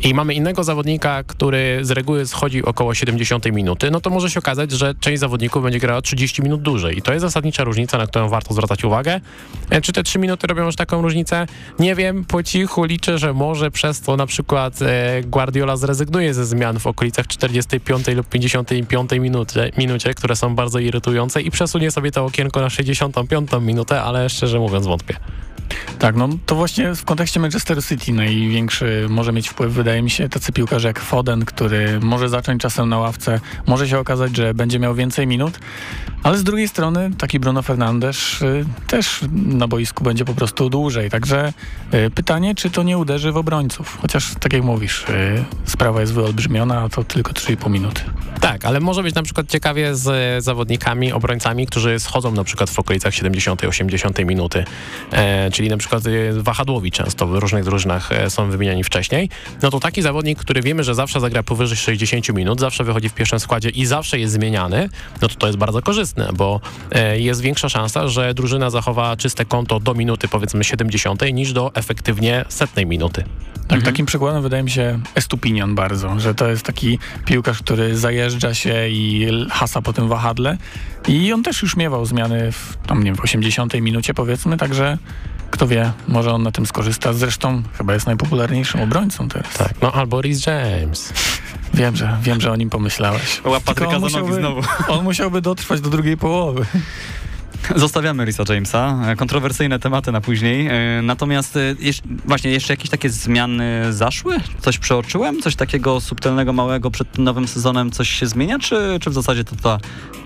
[0.00, 4.38] i mamy innego zawodnika, który z reguły schodzi około 70 minuty, no to może się
[4.38, 8.06] okazać, że część zawodników będzie grała 30 minut dłużej i to jest zasadnicza różnica, na
[8.06, 9.20] którą warto zwracać uwagę.
[9.70, 11.46] E, Czy te 3 minuty robią już taką różnicę?
[11.78, 16.46] Nie wiem, po cichu liczę, że może przez to na przykład e, Guardiola zrezygnuje ze
[16.46, 22.10] zmian w okolicach 45 lub 55 minucie, minucie, które są bardzo irytujące i przesunie sobie
[22.10, 25.16] to okienko na 65 minutę, ale szczerze mówiąc wątpię.
[25.98, 28.71] Tak, no to właśnie w kontekście Manchester City największy
[29.08, 32.98] może mieć wpływ, wydaje mi się, tacy piłkarze jak Foden, który może zacząć czasem na
[32.98, 35.58] ławce, może się okazać, że będzie miał więcej minut,
[36.22, 41.10] ale z drugiej strony taki Bruno Fernandes y, też na boisku będzie po prostu dłużej,
[41.10, 41.52] także
[41.94, 46.12] y, pytanie, czy to nie uderzy w obrońców, chociaż tak jak mówisz, y, sprawa jest
[46.12, 48.00] wyolbrzymiona, a to tylko 3,5 minuty.
[48.40, 52.78] Tak, ale może być na przykład ciekawie z zawodnikami, obrońcami, którzy schodzą na przykład w
[52.78, 54.64] okolicach 70-80 minuty,
[55.10, 56.02] e, czyli na przykład
[56.36, 59.28] wahadłowi często w różnych drużynach e, są wymieniani wcześniej,
[59.62, 63.14] no to taki zawodnik, który wiemy, że zawsze zagra powyżej 60 minut, zawsze wychodzi w
[63.14, 64.88] pierwszym składzie i zawsze jest zmieniany,
[65.22, 69.44] no to to jest bardzo korzystne, bo e, jest większa szansa, że drużyna zachowa czyste
[69.44, 73.24] konto do minuty powiedzmy 70 niż do efektywnie setnej minuty.
[73.68, 78.54] Tak, takim przykładem wydaje mi się Estupinian bardzo, że to jest taki piłkarz, który zajeżdża
[78.54, 80.56] się i hasa po tym wahadle
[81.08, 84.98] i on też już miewał zmiany w, tam, nie wiem, w 80 minucie powiedzmy, także
[85.52, 87.12] kto wie, może on na tym skorzysta.
[87.12, 89.54] Zresztą chyba jest najpopularniejszym obrońcą teraz.
[89.54, 91.12] Tak, no albo Rhys James.
[91.74, 93.40] Wiem, że, wiem, że o nim pomyślałeś.
[93.44, 94.62] Łap Patryka on za nogi musiałby- znowu.
[94.88, 96.66] On musiałby dotrwać do drugiej połowy.
[97.76, 98.98] Zostawiamy Risa Jamesa.
[99.16, 100.66] Kontrowersyjne tematy na później.
[100.66, 104.36] E, Natomiast e, jesz- właśnie jeszcze jakieś takie zmiany zaszły?
[104.60, 105.42] Coś przeoczyłem?
[105.42, 107.90] Coś takiego subtelnego, małego przed nowym sezonem?
[107.90, 108.58] Coś się zmienia?
[108.58, 109.78] Czy, czy w zasadzie to ta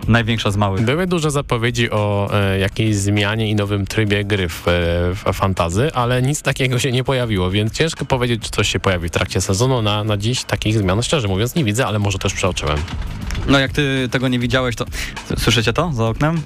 [0.08, 0.84] największa z małych?
[0.84, 4.68] Były duże zapowiedzi o e, jakiejś zmianie i nowym trybie gry w,
[5.26, 9.08] e, fantazy, ale nic takiego się nie pojawiło, więc ciężko powiedzieć, czy coś się pojawi
[9.08, 9.82] w trakcie sezonu.
[9.82, 12.78] Na, na dziś takich zmian, szczerze mówiąc, nie widzę, ale może też przeoczyłem.
[13.48, 14.84] No jak ty tego nie widziałeś, to
[15.38, 16.40] słyszycie to za oknem?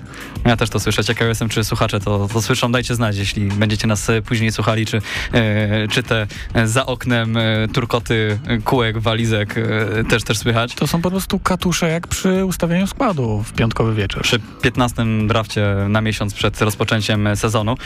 [0.44, 1.04] Ja też to słyszę.
[1.04, 2.72] Ciekaw jestem, czy słuchacze to, to słyszą.
[2.72, 5.02] Dajcie znać, jeśli będziecie nas później słuchali, czy,
[5.32, 6.26] e, czy te
[6.64, 10.74] za oknem e, turkoty kółek, walizek e, też, też słychać.
[10.74, 14.22] To są po prostu katusze jak przy ustawianiu składu w piątkowy wieczór.
[14.22, 17.76] przy 15 drafcie na miesiąc przed rozpoczęciem sezonu.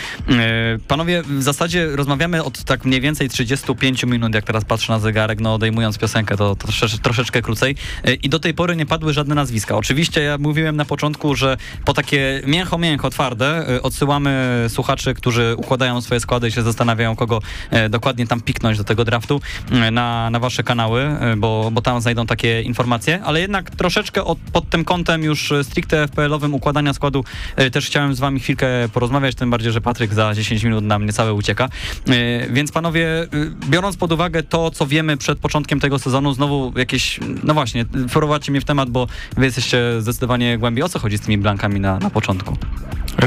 [0.89, 5.41] Panowie, w zasadzie rozmawiamy od tak mniej więcej 35 minut, jak teraz patrzę na zegarek,
[5.41, 7.77] no odejmując piosenkę, to, to trosze, troszeczkę krócej.
[8.23, 9.77] I do tej pory nie padły żadne nazwiska.
[9.77, 15.55] Oczywiście ja mówiłem na początku, że po takie mięcho, mięcho, twarde e, odsyłamy słuchaczy, którzy
[15.57, 19.91] układają swoje składy i się zastanawiają, kogo e, dokładnie tam piknąć do tego draftu e,
[19.91, 24.71] na, na wasze kanały, bo, bo tam znajdą takie informacje, ale jednak troszeczkę od, pod
[24.71, 27.25] tym kątem już stricte FPL-owym układania składu
[27.73, 31.33] też chciałem z wami chwilkę porozmawiać, tym bardziej, że Patryk za 10 minut nam niecałe
[31.33, 31.69] ucieka.
[32.51, 33.09] Więc panowie,
[33.69, 38.53] biorąc pod uwagę to, co wiemy przed początkiem tego sezonu, znowu jakieś, no właśnie, wprowadźcie
[38.53, 39.07] mnie w temat, bo
[39.37, 40.85] wy jesteście zdecydowanie głębiej.
[40.85, 42.57] O co chodzi z tymi blankami na, na początku?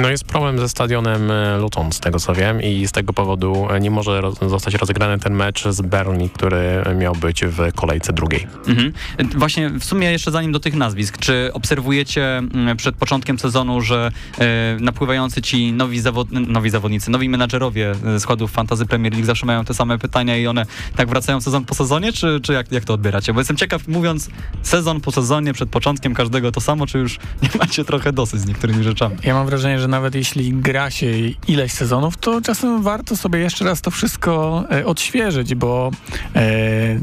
[0.01, 3.67] No jest problem ze stadionem e, Luton, z tego co wiem i z tego powodu
[3.69, 8.13] e, nie może roz zostać rozegrany ten mecz z Burnley, który miał być w kolejce
[8.13, 8.47] drugiej.
[8.67, 8.93] Mhm.
[9.35, 14.11] Właśnie w sumie jeszcze zanim do tych nazwisk, czy obserwujecie mm, przed początkiem sezonu, że
[14.39, 19.65] e, napływający ci nowi, zawod nowi zawodnicy, nowi menadżerowie składów Fantasy Premier League zawsze mają
[19.65, 22.93] te same pytania i one tak wracają sezon po sezonie, czy, czy jak, jak to
[22.93, 23.33] odbieracie?
[23.33, 24.29] Bo jestem ciekaw, mówiąc
[24.61, 28.45] sezon po sezonie, przed początkiem każdego to samo, czy już nie macie trochę dosyć z
[28.45, 29.15] niektórymi rzeczami?
[29.27, 31.07] Ja mam wrażenie, że nawet jeśli gra się
[31.47, 35.91] ileś sezonów, to czasem warto sobie jeszcze raz to wszystko e, odświeżyć, bo
[36.35, 36.41] e,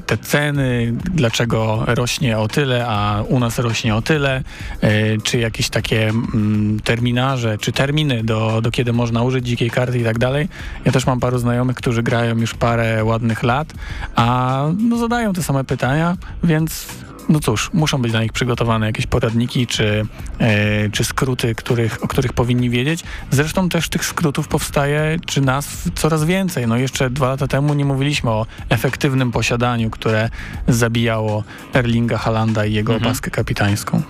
[0.07, 4.43] te ceny, dlaczego rośnie o tyle, a u nas rośnie o tyle,
[4.81, 9.99] e, czy jakieś takie mm, terminarze, czy terminy, do, do kiedy można użyć dzikiej karty
[9.99, 10.49] i tak dalej.
[10.85, 13.73] Ja też mam paru znajomych, którzy grają już parę ładnych lat,
[14.17, 16.87] a no, zadają te same pytania, więc
[17.29, 20.07] no cóż, muszą być dla nich przygotowane jakieś poradniki czy,
[20.39, 23.05] e, czy skróty, których, o których powinni wiedzieć.
[23.31, 26.67] Zresztą też tych skrótów powstaje, czy nazw coraz więcej.
[26.67, 30.29] No jeszcze dwa lata temu nie mówiliśmy o efektywnym posiadaniu, które
[30.69, 33.11] zabijało Erlinga Halanda i jego Mhm.
[33.11, 34.03] opaskę kapitańską.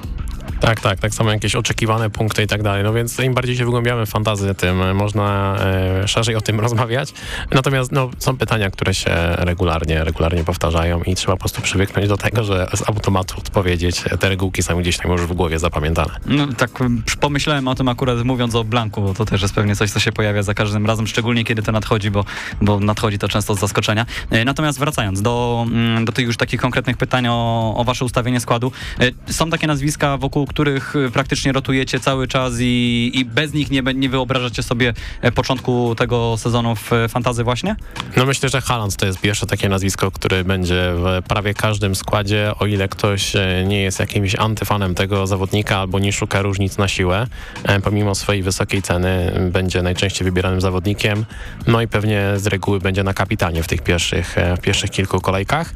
[0.65, 2.85] Tak, tak, tak samo jakieś oczekiwane punkty i tak dalej.
[2.85, 6.61] No więc im bardziej się wygłębiamy w fantazję, tym e, można e, szerzej o tym
[6.67, 7.13] rozmawiać.
[7.51, 12.17] Natomiast no, są pytania, które się regularnie, regularnie powtarzają i trzeba po prostu przywyknąć do
[12.17, 14.05] tego, że z automatu odpowiedzieć.
[14.21, 16.15] Te regułki są gdzieś tam już w głowie zapamiętane.
[16.27, 16.71] No tak
[17.21, 20.13] pomyślałem o tym akurat mówiąc o Blanku, bo to też jest pewnie coś, co się
[20.13, 22.25] pojawia za każdym razem, szczególnie kiedy to nadchodzi, bo,
[22.63, 24.07] bo nadchodzi to często z zaskoczenia.
[24.31, 28.41] E, Natomiast wracając do, mm, do tych już takich konkretnych pytań o, o wasze ustawienie
[28.41, 33.53] składu, e, są takie nazwiska, wokół których e, praktycznie rotujecie cały czas i, i bez
[33.53, 37.77] nich nie, nie wyobrażacie sobie e, początku tego sezonu w e, fantazy właśnie?
[38.17, 42.53] No myślę, że Haaland to jest pierwsze takie nazwisko, które będzie w prawie każdym składzie,
[42.59, 46.89] o ile ktoś e, nie jest jakimś antyfanem tego zawodnika albo nie szuka różnic na
[46.89, 47.27] siłę,
[47.85, 51.25] pomimo swojej wysokiej ceny będzie najczęściej wybieranym zawodnikiem,
[51.67, 55.75] no i pewnie z reguły będzie na kapitanie w tych pierwszych, w pierwszych kilku kolejkach.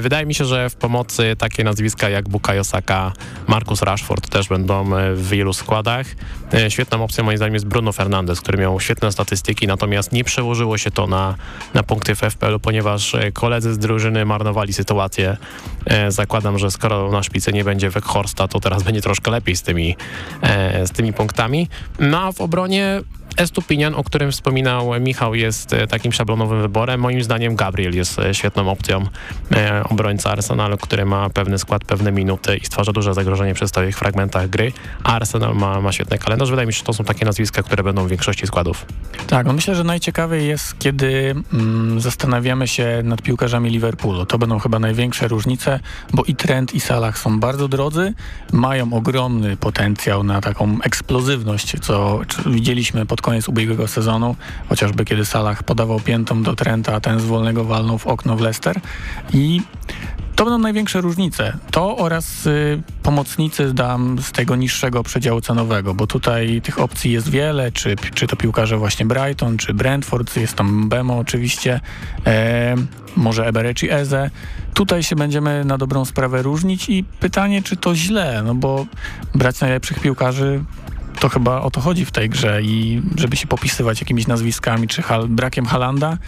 [0.00, 3.12] Wydaje mi się, że w pomocy takie nazwiska jak Bukayo Saka,
[3.48, 6.06] Marcus Rashford też będą e, w wielu składach.
[6.54, 10.78] E, Świetną opcją moim zdaniem jest Bruno Fernandes, który miał świetne statystyki, natomiast nie przełożyło
[10.78, 11.34] się to na,
[11.74, 15.36] na punkty w FPL-u, ponieważ e, koledzy z drużyny marnowali sytuację.
[16.08, 19.96] Zakładam, że skoro na szpicy nie będzie Weghorsta, to teraz będzie troszkę lepiej z tymi,
[20.84, 21.68] z tymi punktami.
[21.98, 23.02] No a w obronie
[23.36, 27.00] Estupinian, o którym wspominał Michał, jest e, takim szablonowym wyborem.
[27.00, 29.04] Moim zdaniem Gabriel jest e, świetną opcją
[29.52, 33.98] e, obrońca Arsenalu, który ma pewny skład, pewne minuty i stwarza duże zagrożenie przy stałych
[33.98, 34.72] fragmentach gry.
[35.04, 36.50] A Arsenal ma, ma świetny kalendarz.
[36.50, 38.86] Wydaje mi się, że to są takie nazwiska, które będą w większości składów.
[39.26, 44.26] Tak, no myślę, że najciekawiej jest, kiedy mm, zastanawiamy się nad piłkarzami Liverpoolu.
[44.26, 45.80] To będą chyba największe różnice,
[46.12, 48.14] bo i Trent i Salah są bardzo drodzy,
[48.52, 54.36] mają ogromny potencjał na taką eksplozywność, co widzieliśmy pod koniec ubiegłego sezonu,
[54.68, 58.40] chociażby kiedy Salah podawał piętą do Trenta, a ten z wolnego walnął w okno w
[58.40, 58.80] Leicester
[59.32, 59.60] i
[60.40, 61.56] to będą największe różnice.
[61.70, 67.30] To oraz y, pomocnicy dam z tego niższego przedziału cenowego, bo tutaj tych opcji jest
[67.30, 71.80] wiele, czy, czy to piłkarze właśnie Brighton, czy Brentford, jest tam Bemo oczywiście,
[72.26, 72.74] e,
[73.16, 74.30] może Eberechi Eze.
[74.74, 78.86] Tutaj się będziemy na dobrą sprawę różnić i pytanie, czy to źle, no bo
[79.34, 80.64] brać najlepszych piłkarzy
[81.20, 85.02] to chyba o to chodzi w tej grze i żeby się popisywać jakimiś nazwiskami czy
[85.28, 86.18] brakiem Halanda,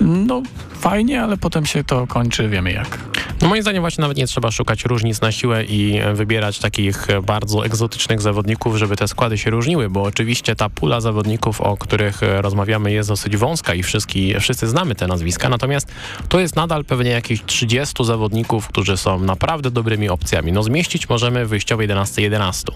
[0.00, 0.42] no
[0.78, 2.98] fajnie, ale potem się to kończy, wiemy jak.
[3.42, 7.10] No moim zdaniem właśnie nawet nie trzeba szukać różnic na siłę i e, wybierać takich
[7.10, 11.76] e, bardzo egzotycznych zawodników, żeby te składy się różniły, bo oczywiście ta pula zawodników, o
[11.76, 15.88] których e, rozmawiamy jest dosyć wąska i wszyscy, wszyscy znamy te nazwiska, natomiast
[16.28, 20.52] to jest nadal pewnie jakieś 30 zawodników, którzy są naprawdę dobrymi opcjami.
[20.52, 22.72] No zmieścić możemy w wyjściowej 11 11.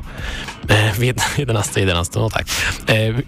[0.68, 1.03] E, W
[1.39, 2.47] 11 11, no tak.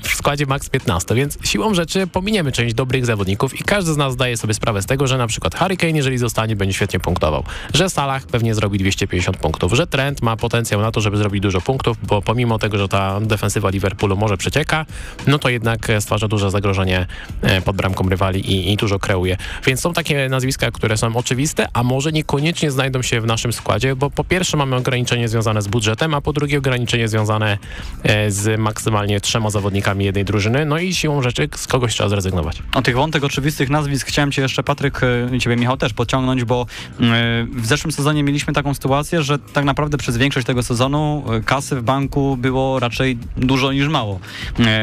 [0.02, 4.12] W składzie max 15, więc siłą rzeczy pominiemy część dobrych zawodników i każdy z nas
[4.12, 7.44] zdaje sobie sprawę z tego, że na przykład Harry Kane, jeżeli zostanie, będzie świetnie punktował.
[7.74, 11.60] Że Salah pewnie zrobi 250 punktów, że Trent ma potencjał na to, żeby zrobić dużo
[11.60, 14.86] punktów, bo pomimo tego, że ta defensywa Liverpoolu może przecieka,
[15.26, 17.06] no to jednak e, stwarza duże zagrożenie
[17.42, 19.36] e, pod bramką rywali i, i dużo kreuje.
[19.66, 23.96] Więc są takie nazwiska, które są oczywiste, a może niekoniecznie znajdą się w naszym składzie,
[23.96, 27.58] bo po pierwsze mamy ograniczenie związane z budżetem, a po drugie ograniczenie związane
[28.02, 32.62] e, z maksymalnie trzema zawodnikami jednej drużyny, no i siłą rzeczy z kogoś trzeba zrezygnować.
[32.74, 36.44] O tych wątek oczywistych nazwisk chciałem cię jeszcze, Patryk, e, i ciebie, Michał, też podciągnąć,
[36.44, 36.66] bo e,
[37.52, 41.76] w zeszłym sezonie mieliśmy taką sytuację, że tak naprawdę przez większość tego sezonu e, kasy
[41.76, 44.20] w banku było raczej dużo niż mało.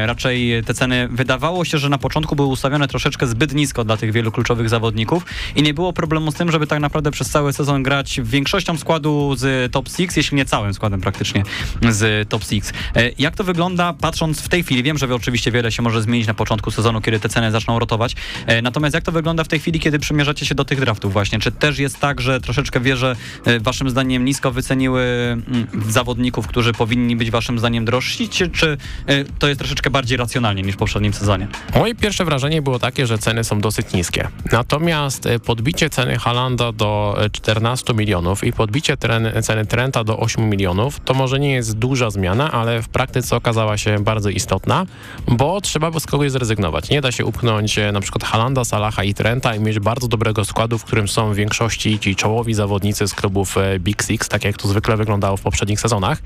[0.06, 4.12] Raczej te ceny wydawało się, że na początku były ustawione troszeczkę zbyt nisko dla tych
[4.12, 5.24] wielu kluczowych zawodników
[5.56, 9.34] i nie było problemu z tym, żeby tak naprawdę przez cały sezon grać większością składu
[9.36, 11.42] z top 6, jeśli nie całym składem praktycznie
[11.90, 12.62] z top 6.
[12.94, 14.82] E, Jak to wygląda patrząc w tej chwili?
[14.82, 18.14] Wiem, że oczywiście wiele się może zmienić na początku sezonu, kiedy te ceny zaczną rotować.
[18.46, 21.38] E, Natomiast jak to wygląda w tej chwili, kiedy przymierzacie się do tych draftów właśnie?
[21.38, 26.72] Czy też jest tak, że troszeczkę wieże e, waszym zdaniem nisko wyceniły mm, zawodników, którzy
[26.72, 28.76] powinni być waszym zdaniem drożsi, czy,
[29.06, 31.48] e, to jest troszeczkę bardziej racjonalnie niż w poprzednim sezonie?
[31.74, 34.28] Moje pierwsze wrażenie było takie, że ceny są dosyć niskie.
[34.52, 40.18] Natomiast e, podbicie ceny Halanda do e, 14 milionów i podbicie tren, ceny Trenta do
[40.18, 44.86] 8 milionów to może nie jest duża zmiana, ale w praktyce okazała się bardzo istotna,
[45.28, 46.90] bo trzeba z kogoś zrezygnować.
[46.90, 50.78] Nie da się upchnąć na przykład Halanda, Salaha i Trenta i mieć bardzo dobrego składu,
[50.78, 54.56] w którym są w większości ci czołowi zawodnicy z klubów e, Big Six, tak jak
[54.56, 56.22] to zwykle wyglądało w poprzednich sezonach.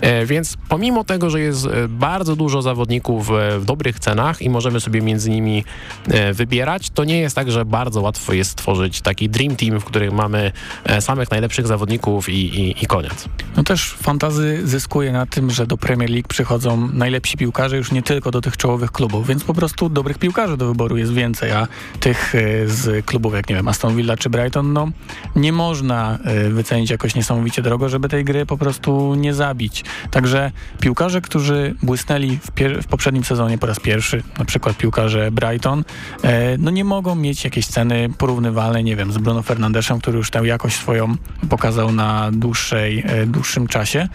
[0.00, 4.80] E, Więc pomimo tego, że jest e, bardzo dużo zawodników w dobrych cenach i możemy
[4.80, 5.64] sobie między nimi
[6.32, 10.14] wybierać, to nie jest tak, że bardzo łatwo jest stworzyć taki dream team, w którym
[10.14, 10.52] mamy
[11.00, 13.28] samych najlepszych zawodników i, i, i koniec.
[13.56, 18.02] No też fantazy zyskuje na tym, że do Premier League przychodzą najlepsi piłkarze już nie
[18.02, 21.68] tylko do tych czołowych klubów, więc po prostu dobrych piłkarzy do wyboru jest więcej, a
[22.00, 24.88] tych e, z klubów jak nie wiem Aston Villa czy Brighton, no
[25.36, 29.84] nie można e, wycenić jakoś niesamowicie drogo, żeby tej gry po prostu nie zabić.
[30.10, 32.50] Także piłkarze, którzy błysnęli w,
[32.82, 35.84] w poprzednim sezonie po raz pierwszy, na przykład piłkarze Brighton,
[36.22, 40.30] e, no nie mogą mieć jakiejś ceny porównywalnej, nie wiem, z Bruno Fernandeszem, który już
[40.30, 41.16] tę jakość swoją
[41.48, 44.08] pokazał na dłuższej, dłuższym czasie.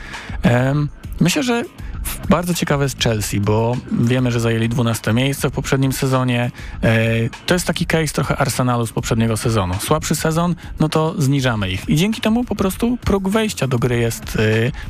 [1.20, 1.64] Myślę, że
[2.30, 6.52] bardzo ciekawe jest Chelsea, bo wiemy, że zajęli 12 miejsce w poprzednim sezonie.
[6.84, 9.74] E, to jest taki case trochę Arsenalu z poprzedniego sezonu.
[9.80, 11.90] Słabszy sezon, no to zniżamy ich.
[11.90, 14.40] I dzięki temu po prostu próg wejścia do gry jest e,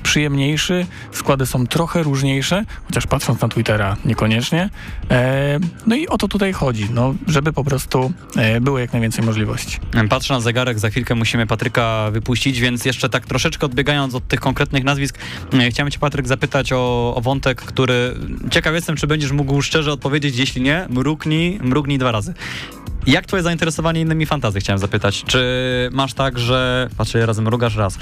[0.03, 4.69] przyjemniejszy, składy są trochę różniejsze, chociaż patrząc na Twittera niekoniecznie.
[5.11, 8.13] E, no i o to tutaj chodzi, no, żeby po prostu
[8.61, 9.79] było jak najwięcej możliwości.
[10.09, 14.39] Patrzę na zegarek, za chwilkę musimy Patryka wypuścić, więc jeszcze tak troszeczkę odbiegając od tych
[14.39, 15.17] konkretnych nazwisk,
[15.69, 18.15] chciałem cię Patryk zapytać o, o wątek, który
[18.51, 22.33] ciekaw jestem, czy będziesz mógł szczerze odpowiedzieć, jeśli nie, mruknij, mrugnij dwa razy.
[23.07, 25.23] Jak twoje zainteresowanie innymi fantazy, chciałem zapytać.
[25.23, 25.43] Czy
[25.91, 26.89] masz tak, że...
[26.97, 27.97] Patrzę, razem mrugasz raz.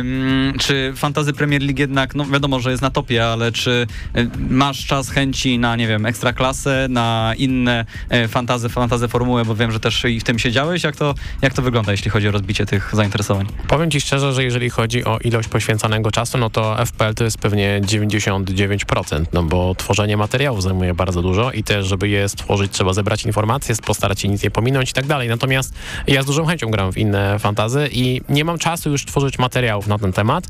[0.00, 3.86] Ym, czy fantazy Premier League jednak, no wiadomo, że jest na topie, ale czy
[4.16, 9.54] y, masz czas, chęci na, nie wiem, ekstraklasę, na inne e, fantazy, fantazy formuły, bo
[9.54, 10.84] wiem, że też i w tym siedziałeś.
[10.84, 13.46] Jak to, jak to wygląda, jeśli chodzi o rozbicie tych zainteresowań?
[13.68, 17.38] Powiem Ci szczerze, że jeżeli chodzi o ilość poświęcanego czasu, no to FPL to jest
[17.38, 22.92] pewnie 99%, no bo tworzenie materiałów zajmuje bardzo dużo i też, żeby je stworzyć, trzeba
[22.92, 25.28] zebrać informacje, postarać się nie pominąć i tak dalej.
[25.28, 25.74] Natomiast
[26.06, 29.86] ja z dużą chęcią gram w inne fantazy i nie mam czasu już tworzyć materiałów
[29.86, 30.44] na ten temat.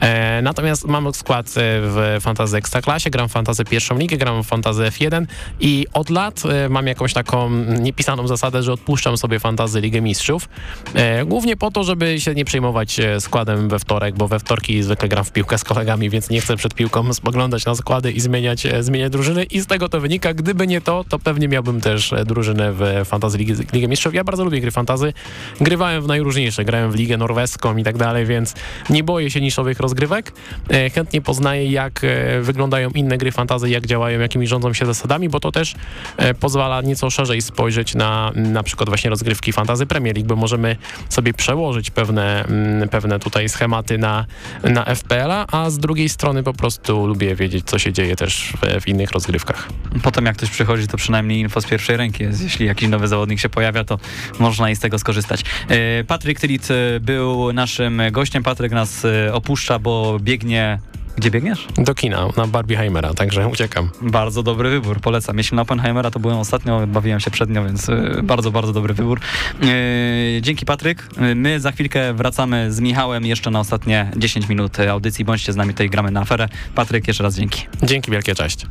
[0.00, 4.46] E, natomiast mam skład e, w fantazy Ekstraklasie, gram w fantazy pierwszą ligę, gram w
[4.46, 5.26] fantazy F1
[5.60, 10.48] i od lat e, mam jakąś taką niepisaną zasadę, że odpuszczam sobie fantazy Ligę Mistrzów.
[10.94, 14.82] E, głównie po to, żeby się nie przejmować e, składem we wtorek, bo we wtorki
[14.82, 18.20] zwykle gram w piłkę z kolegami, więc nie chcę przed piłką spoglądać na składy i
[18.20, 20.34] zmieniać, e, zmieniać drużyny i z tego to wynika.
[20.34, 24.14] Gdyby nie to, to pewnie miałbym też drużynę w fantazy Ligi, Ligę Mistrzów.
[24.14, 25.12] Ja bardzo lubię gry fantazy.
[25.60, 28.54] Grywałem w najróżniejsze, grałem w Ligę Norweską i tak dalej, więc
[28.90, 30.32] nie boję się niszowych rozgrywek.
[30.70, 35.28] E, chętnie poznaję, jak e, wyglądają inne gry fantazy, jak działają, jakimi rządzą się zasadami,
[35.28, 35.74] bo to też
[36.16, 40.76] e, pozwala nieco szerzej spojrzeć na na przykład właśnie rozgrywki fantazy Premier League, bo możemy
[41.08, 44.26] sobie przełożyć pewne, mm, pewne tutaj schematy na,
[44.64, 48.82] na FPL-a, a z drugiej strony po prostu lubię wiedzieć, co się dzieje też w,
[48.82, 49.68] w innych rozgrywkach.
[50.02, 52.42] Potem jak ktoś przychodzi, to przynajmniej info z pierwszej ręki jest.
[52.42, 53.98] Jeśli jakiś nowy zawodnik się pojawia, to
[54.38, 55.44] można i z tego skorzystać.
[55.68, 58.42] E, Patryk Tylit e, był naszym gościem.
[58.42, 60.78] Patryk nas e, opuszcza, bo biegnie...
[61.16, 61.68] Gdzie biegniesz?
[61.76, 63.90] Do kina, na Barbieheimera, także uciekam.
[64.02, 65.38] Bardzo dobry wybór, polecam.
[65.38, 67.86] Jeśli na Oppenheimera to byłem ostatnio, bawiłem się przednio, więc
[68.22, 69.20] bardzo, bardzo dobry wybór.
[69.62, 71.08] E, Dzięki Patryk.
[71.34, 75.24] My za chwilkę wracamy z Michałem jeszcze na ostatnie 10 minut audycji.
[75.24, 76.48] Bądźcie z nami, tutaj gramy na aferę.
[76.74, 77.66] Patryk, jeszcze raz dzięki.
[77.82, 78.66] Dzięki wielkie, cześć.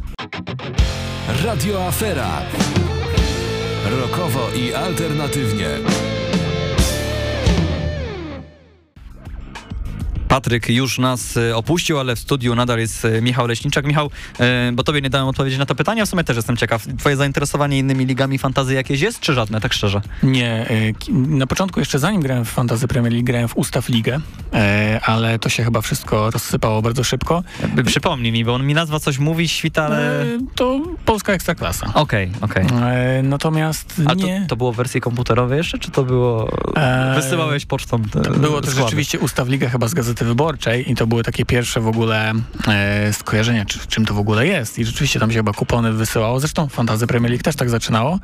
[1.43, 2.81] Radio Afera.
[3.86, 5.80] Rokowo i alternatywnie.
[10.32, 13.86] Patryk już nas e, opuścił, ale w studiu nadal jest e, Michał Leśniczak.
[13.86, 14.10] Michał,
[14.40, 16.86] e, bo tobie nie dałem odpowiedzi na to pytanie, a w sumie też jestem ciekaw.
[17.00, 20.02] Twoje zainteresowanie innymi ligami fantazy jakieś jest, czy żadne, tak szczerze?
[20.24, 20.66] Nie,
[21.10, 24.20] na początku jeszcze zanim grałem w Fantasy Premier League, grałem w Ustaw Ligę,
[25.06, 27.44] ale to się chyba wszystko rozsypało bardzo szybko.
[27.86, 30.26] Przypomnij mi, bo on mi nazwa coś mówi, świta, ale...
[30.56, 31.92] To polska ekstraklasa.
[31.94, 32.66] Okej, okej.
[32.82, 34.42] E, natomiast A nie...
[34.42, 36.50] to, to było w wersji komputerowej jeszcze, czy to było...
[37.16, 41.07] Wysyłałeś pocztą te Było to rzeczywiście Ustaw Ligę chyba z Gazety Gazety Wyborczej i to
[41.07, 42.34] były takie pierwsze w ogóle
[42.67, 44.80] e, skojarzenia, czy, czym to w ogóle jest.
[44.80, 46.39] I rzeczywiście tam się chyba kupony wysyłało.
[46.39, 48.19] Zresztą Fantazy Premier League też tak zaczynało,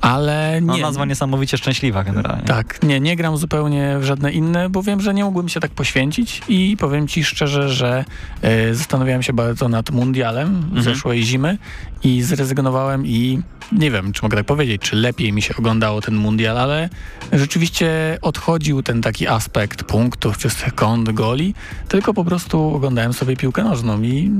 [0.00, 0.82] ale No, nie.
[0.82, 2.44] nazwa niesamowicie szczęśliwa generalnie.
[2.44, 5.70] Tak, nie, nie gram zupełnie w żadne inne, bo wiem, że nie mógłbym się tak
[5.70, 8.04] poświęcić i powiem ci szczerze, że
[8.42, 10.82] e, zastanawiałem się bardzo nad mundialem Mhm.
[10.82, 11.58] zeszłej zimy
[12.04, 13.42] i zrezygnowałem i
[13.72, 16.88] nie wiem, czy mogę tak powiedzieć, czy lepiej mi się oglądało ten mundial, ale
[17.32, 21.54] rzeczywiście odchodził ten taki aspekt punktów czy sekund, goli,
[21.88, 24.30] tylko po prostu oglądałem sobie piłkę nożną i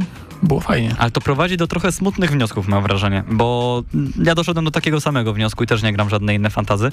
[0.43, 0.95] było fajnie.
[0.99, 3.83] Ale to prowadzi do trochę smutnych wniosków, mam wrażenie, bo
[4.25, 6.91] ja doszedłem do takiego samego wniosku i też nie gram w żadne inne fantazy,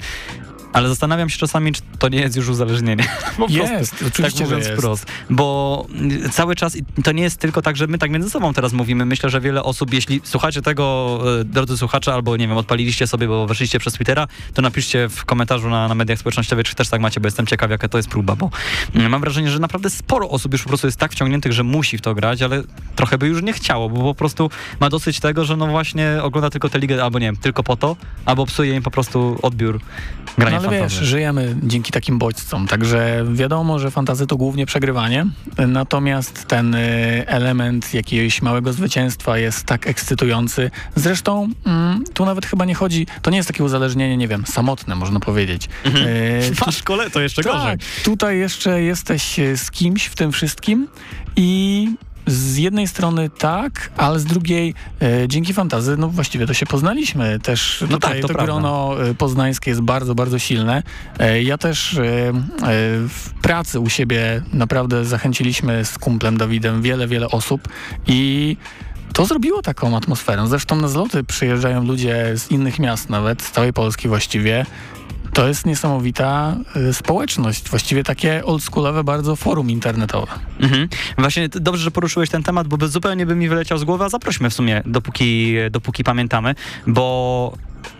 [0.72, 3.04] ale zastanawiam się czasami, czy to nie jest już uzależnienie.
[3.36, 3.72] Po prostu.
[3.72, 4.78] Jest, oczywiście, tak że mówiąc jest.
[4.78, 5.06] wprost.
[5.30, 8.54] Bo mm, cały czas, i to nie jest tylko tak, że my tak między sobą
[8.54, 12.56] teraz mówimy, myślę, że wiele osób, jeśli słuchacie tego, e, drodzy słuchacze, albo nie wiem,
[12.56, 16.74] odpaliliście sobie, bo weszliście przez Twittera, to napiszcie w komentarzu na, na mediach społecznościowych, czy
[16.74, 18.50] też tak macie, bo jestem ciekaw, jaka to jest próba, bo
[18.94, 21.98] mm, mam wrażenie, że naprawdę sporo osób już po prostu jest tak wciągniętych, że musi
[21.98, 22.62] w to grać, ale
[22.96, 24.50] trochę by już nie chciało, bo po prostu
[24.80, 27.76] ma dosyć tego, że no właśnie ogląda tylko tę ligę, albo nie wiem, tylko po
[27.76, 29.80] to, albo psuje im po prostu odbiór
[30.38, 31.04] grania Ale wiesz, fantasy.
[31.04, 35.26] żyjemy dzięki takim bodźcom, także wiadomo, że fantazy to głównie przegrywanie,
[35.68, 36.78] natomiast ten y,
[37.26, 40.70] element jakiegoś małego zwycięstwa jest tak ekscytujący.
[40.94, 44.94] Zresztą mm, tu nawet chyba nie chodzi, to nie jest takie uzależnienie, nie wiem, samotne
[44.94, 45.68] można powiedzieć.
[45.86, 45.90] Y,
[46.58, 47.78] tu- Masz kole, to jeszcze gorzej.
[47.78, 50.88] tak, tutaj jeszcze jesteś e, z kimś w tym wszystkim
[51.36, 51.88] i
[52.28, 57.40] z jednej strony tak, ale z drugiej e, dzięki fantazy, no właściwie to się poznaliśmy.
[57.40, 60.82] Też No tutaj tak, to to grono e, poznańskie jest bardzo, bardzo silne.
[61.18, 62.32] E, ja też e, e,
[63.08, 67.68] w pracy u siebie naprawdę zachęciliśmy z kumplem Dawidem wiele, wiele osób
[68.06, 68.56] i
[69.12, 70.46] to zrobiło taką atmosferę.
[70.48, 74.66] Zresztą na zloty przyjeżdżają ludzie z innych miast nawet, z całej Polski właściwie.
[75.38, 80.32] To jest niesamowita y, społeczność, właściwie takie oldschoolowe bardzo forum internetowe.
[80.60, 80.88] Mhm.
[81.18, 84.50] Właśnie dobrze, że poruszyłeś ten temat, bo zupełnie by mi wyleciał z głowy, a zaprośmy
[84.50, 86.54] w sumie, dopóki, dopóki pamiętamy,
[86.86, 87.52] bo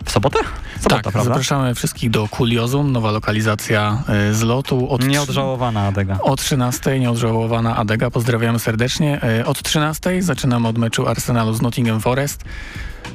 [0.05, 0.39] w sobotę?
[0.79, 1.23] Sobota, tak, prawda?
[1.23, 4.89] zapraszamy wszystkich do Kuriozum, nowa lokalizacja y, zlotu.
[4.89, 6.17] Od Nieodżałowana Adega.
[6.21, 9.21] O 13 nieodżałowana Adega, pozdrawiamy serdecznie.
[9.41, 12.43] Y, Od 13 zaczynamy od meczu Arsenalu z Nottingham Forest.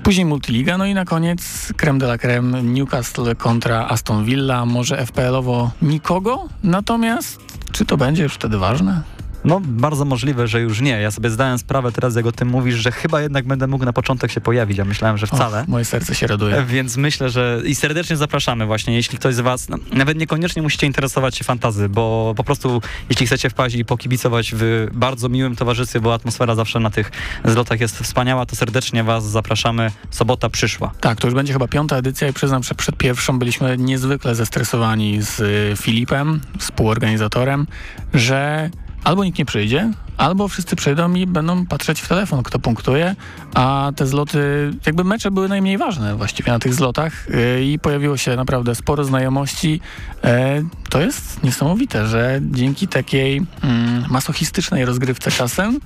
[0.03, 4.67] Później Multiliga, no i na koniec creme de la creme Newcastle kontra Aston Villa.
[4.67, 7.41] Może FPL-owo nikogo, natomiast
[7.73, 9.03] czy to będzie już wtedy ważne?
[9.45, 11.01] No, bardzo możliwe, że już nie.
[11.01, 13.93] Ja sobie zdałem sprawę teraz, jak o tym mówisz, że chyba jednak będę mógł na
[13.93, 15.61] początek się pojawić, a myślałem, że wcale.
[15.61, 16.65] Och, moje serce się raduje.
[16.69, 20.87] Więc myślę, że i serdecznie zapraszamy właśnie, jeśli ktoś z was, no, nawet niekoniecznie musicie
[20.87, 26.01] interesować się fantazy, bo po prostu jeśli chcecie wpaść i pokibicować w bardzo miłym towarzystwie,
[26.01, 27.11] bo atmosfera zawsze na tych
[27.45, 29.91] zlotach jest wspaniała, to serdecznie was zapraszamy.
[30.11, 30.93] Sobota przyszła.
[31.01, 35.23] Tak, to już będzie chyba piąta edycja i przyznam, że przed pierwszą byliśmy niezwykle zestresowani
[35.23, 37.67] z y, Filipem, współorganizatorem,
[38.15, 38.71] że
[39.05, 43.17] albo nikt nie przyjdzie, albo wszyscy przyjdą i będą patrzeć w telefon, kto punktuje,
[43.55, 48.17] a te zloty, jakby mecze były najmniej ważne właściwie na tych zlotach y, i pojawiło
[48.17, 49.81] się naprawdę sporo znajomości.
[50.25, 55.81] E, To jest niesamowite, że dzięki takiej mm, masochistycznej rozgrywce czasem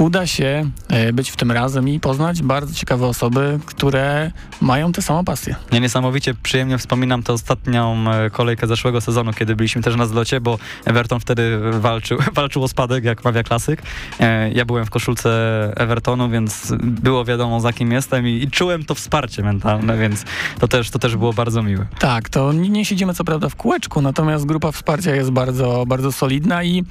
[0.00, 4.30] uda się e, być w tym razem i poznać bardzo ciekawe osoby, które
[4.60, 5.56] mają tę samą pasję.
[5.72, 10.40] Ja niesamowicie przyjemnie wspominam tę ostatnią e, kolejkę zeszłego sezonu, kiedy byliśmy też na zlocie,
[10.40, 13.82] bo Everton wtedy walczył, walczył o spadek, jak mawia klasyk.
[14.20, 15.30] E, Ja byłem w koszulce
[15.76, 20.24] Evertonu, więc było wiadomo za kim jestem i, i czułem to wsparcie mentalne, więc
[20.60, 21.86] to też, to też było bardzo miłe.
[21.98, 26.64] Tak, to nie, siedzimy co prawda w kółeczku, natomiast grupa wsparcia jest bardzo, bardzo solidna
[26.64, 26.84] i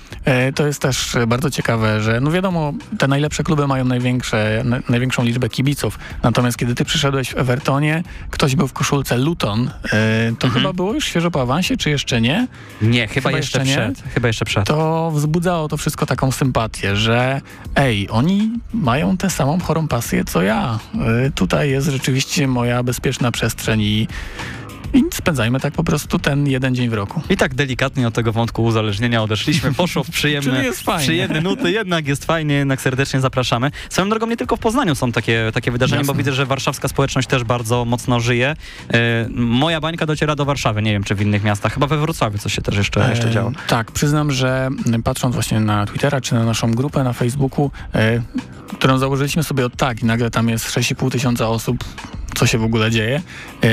[0.56, 5.24] to jest też bardzo ciekawe, że no wiadomo, te najlepsze kluby mają największe, na, największą
[5.24, 10.48] liczbę kibiców, natomiast kiedy ty przyszedłeś w Evertonie, ktoś był w koszulce Luton, e, to
[10.48, 10.52] Mhm.
[10.54, 12.48] chyba było już świeżo po awansie, czy jeszcze nie?
[12.82, 13.94] Nie, chyba, Chyba jeszcze, jeszcze nie?
[13.94, 14.14] przed.
[14.14, 14.68] Chyba jeszcze przed.
[14.68, 17.42] to wzbudzało to wszystko taką sympatię, że
[17.76, 20.80] ej, oni mają tę samą chorą pasję co ja.
[21.28, 24.08] Y, tutaj jest rzeczywiście moja bezpieczna przestrzeń i,
[24.94, 27.22] i spędzajmy tak po prostu ten jeden dzień w roku.
[27.30, 29.74] I tak delikatnie od tego wątku uzależnienia odeszliśmy.
[29.74, 30.64] Poszło w przyjemne,
[30.98, 33.72] przyjemne nuty, jednak jest fajnie, jednak serdecznie zapraszamy.
[33.90, 36.14] Swoją drogą nie tylko w Poznaniu są takie, takie wydarzenia, Jasne.
[36.14, 38.56] bo widzę, że warszawska społeczność też bardzo mocno żyje.
[38.94, 42.38] E, moja bańka dociera do Warszawy, nie wiem czy w innych miastach, chyba we Wrocławiu
[42.38, 43.52] coś się też jeszcze, jeszcze E, działo.
[43.68, 44.70] Tak, przyznam, że
[45.04, 48.22] patrząc właśnie na Twittera czy na naszą grupę na Facebooku, e,
[48.74, 51.84] którą założyliśmy sobie od tak i nagle tam jest 6,5 tysiąca osób,
[52.40, 53.22] co się w ogóle dzieje,
[53.62, 53.70] e,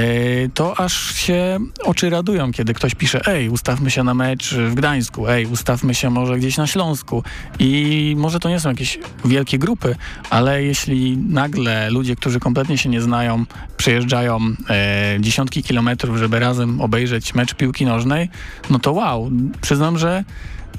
[0.54, 5.28] to aż się oczy radują, kiedy ktoś pisze, ej, ustawmy się na mecz w Gdańsku,
[5.28, 7.22] ej, ustawmy się może gdzieś na Śląsku.
[7.58, 9.96] I może to nie są jakieś wielkie grupy,
[10.30, 13.44] ale jeśli nagle ludzie, którzy kompletnie się nie znają,
[13.76, 14.38] przejeżdżają
[14.70, 18.28] e, dziesiątki kilometrów, żeby razem obejrzeć mecz piłki nożnej,
[18.70, 20.24] no to wow, przyznam, że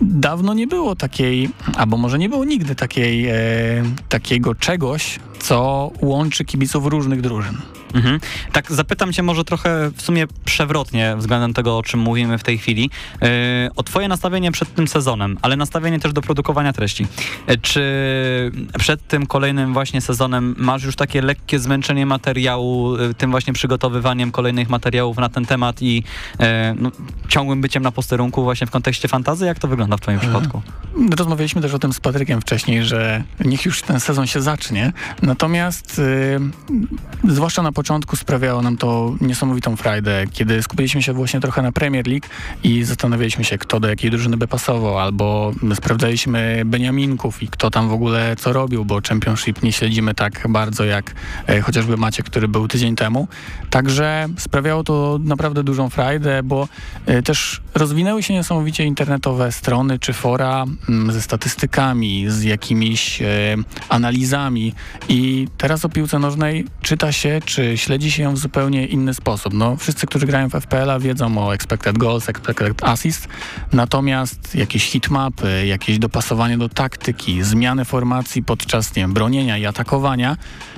[0.02, 3.36] dawno nie było takiej, albo może nie było nigdy takiej, e,
[4.10, 7.58] takiego czegoś, co łączy kibiców różnych drużyn.
[7.94, 8.20] Mhm.
[8.52, 12.58] Tak zapytam cię może trochę w sumie przewrotnie względem tego, o czym mówimy w tej
[12.58, 12.90] chwili.
[13.22, 13.30] Yy,
[13.76, 17.08] o twoje nastawienie przed tym sezonem, ale nastawienie też do produkowania treści.
[17.48, 17.82] Yy, czy
[18.80, 24.32] przed tym kolejnym właśnie sezonem masz już takie lekkie zmęczenie materiału, yy, tym właśnie przygotowywaniem
[24.32, 26.04] kolejnych materiałów na ten temat i
[26.80, 26.92] no,
[27.28, 29.46] ciągłym byciem na posterunku właśnie w kontekście fantazy?
[29.46, 30.62] Jak to wygląda w twoim przypadku?
[31.18, 34.94] Rozmawialiśmy też o tym z Patrykiem wcześniej, że niech już ten sezon się zacznie.
[35.22, 36.02] Natomiast
[37.24, 41.72] yy, zwłaszcza na początku sprawiało nam to niesamowitą frajdę, kiedy skupiliśmy się właśnie trochę na
[41.72, 42.28] Premier League
[42.64, 47.90] i zastanawialiśmy się, kto do jakiej drużyny by pasował, albo sprawdzaliśmy Beniaminków i kto tam
[47.90, 51.14] w ogóle co robił, bo Championship nie śledzimy tak bardzo jak
[51.48, 53.28] e, chociażby Macie, który był tydzień temu.
[53.70, 56.68] Także sprawiało to naprawdę dużą frajdę, bo
[57.06, 63.22] e, też rozwinęły się niesamowicie internetowe strony czy fora m, mm, ze statystykami, z jakimiś
[63.22, 63.26] e,
[63.90, 64.74] analizami
[65.10, 69.54] i teraz o piłce nożnej czyta się, czy śledzi się ją w zupełnie inny sposób.
[69.54, 73.28] No, wszyscy, którzy grają w FPL-a wiedzą o expected goals, expected assist,
[73.74, 80.38] natomiast jakieś hitmapy, jakieś dopasowanie do taktyki, zmiany formacji podczas nie wiem, bronienia i atakowania,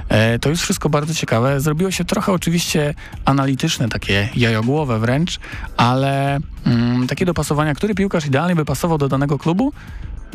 [0.09, 1.61] e, to jest wszystko bardzo ciekawe.
[1.61, 2.93] Zrobiło się trochę oczywiście
[3.25, 5.39] analityczne, takie jajogłowe wręcz,
[5.77, 9.73] ale mm, takie dopasowania, który piłkarz idealnie by pasował do danego klubu,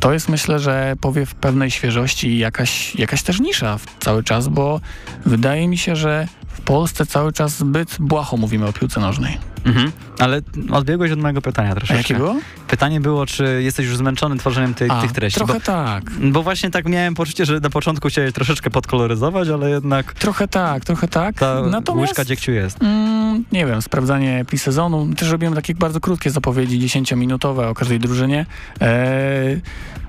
[0.00, 4.80] to jest myślę, że powiew pewnej świeżości i jakaś, jakaś też nisza cały czas, bo
[5.26, 6.28] wydaje mi się, że
[6.64, 9.38] w Polsce cały czas zbyt błaho mówimy o piłce nożnej.
[9.64, 9.92] Mhm.
[10.18, 10.40] Ale
[10.72, 11.94] odbiegłeś od mojego pytania troszeczkę.
[11.94, 12.36] A jakie było?
[12.68, 15.38] Pytanie było, czy jesteś już zmęczony tworzeniem ty, A, tych treści?
[15.38, 16.04] Trochę bo, tak.
[16.10, 20.84] bo właśnie tak miałem poczucie, że na początku chciałeś troszeczkę podkoloryzować, ale jednak Trochę tak,
[20.84, 21.38] trochę tak.
[21.38, 22.82] ta Natomiast, łyżka dziegciu jest.
[22.82, 25.14] mm, nie wiem, sprawdzanie pre-sezonu.
[25.14, 28.46] Też robiłem takie bardzo krótkie zapowiedzi, 10-minutowe o każdej drużynie.
[28.80, 29.60] Eee,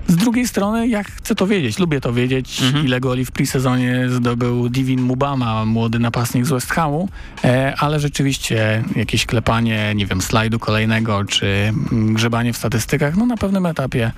[0.08, 2.86] z drugiej strony, ja chcę to wiedzieć, lubię to wiedzieć, Mhm.
[2.86, 7.08] ile goli w pre-sezonie zdobył Divin Mubama, młody napastnik z West Hamu,
[7.44, 13.36] e, ale rzeczywiście jakieś klepanie, nie wiem, slajdu kolejnego, czy grzebanie w statystykach, no na
[13.36, 14.12] pewnym etapie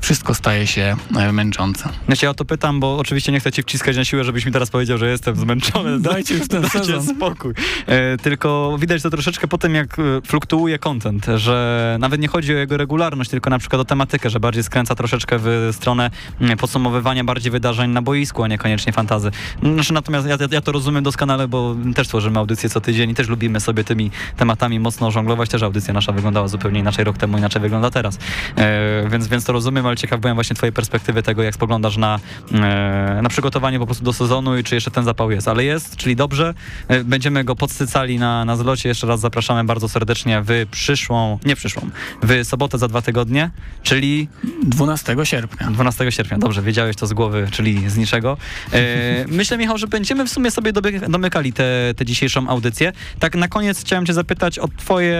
[0.00, 1.88] wszystko staje się e, męczące.
[2.08, 4.52] Ja cię o to pytam, bo oczywiście nie chcę cię wciskać na siłę, żebyś mi
[4.52, 6.00] teraz powiedział, że jestem zmęczony.
[6.12, 7.16] Dajcie już ten Dajcie sezon.
[7.16, 7.54] spokój.
[7.86, 12.54] E, tylko widać to troszeczkę po tym, jak e, fluktuuje content, że nawet nie chodzi
[12.54, 16.58] o jego regularność, tylko na przykład o tematykę, że bardziej skręca troszeczkę w stronę mm,
[16.58, 19.30] podsumowywania bardziej wydarzeń na boisku, a niekoniecznie fantazy.
[19.62, 23.28] Znaczy, natomiast ja, ja to rozumiem doskonale, bo też tworzymy audycję co tydzień i też
[23.28, 25.48] lubimy sobie tymi tematami mocno żonglować.
[25.50, 28.18] Też audycja nasza wyglądała zupełnie inaczej rok temu, inaczej wygląda teraz.
[28.56, 32.18] E, więc, więc to rozumiem, ale ciekaw byłem właśnie twojej perspektywy tego, jak spoglądasz na,
[32.52, 35.48] e, na przygotowanie po prostu do sezonu i czy jeszcze ten zapał jest.
[35.48, 36.54] Ale jest, czyli dobrze.
[36.88, 38.88] E, Będziemy go podsycali na, na zlocie.
[38.88, 41.90] Jeszcze raz zapraszamy bardzo serdecznie w przyszłą, nie przyszłą,
[42.22, 43.50] w sobotę za dwa tygodnie,
[43.82, 44.28] czyli
[44.62, 45.70] 12 sierpnia.
[45.70, 46.38] 12 sierpnia.
[46.38, 48.36] Dobrze, wiedziałeś to z głowy, czyli z niczego.
[48.72, 50.72] E, myślę, Michał, że będziemy w sumie sobie
[51.08, 51.52] domykali
[51.96, 52.92] tę dzisiejszą audycję.
[53.18, 55.18] Tak na koniec chciałem cię zapytać o twoje,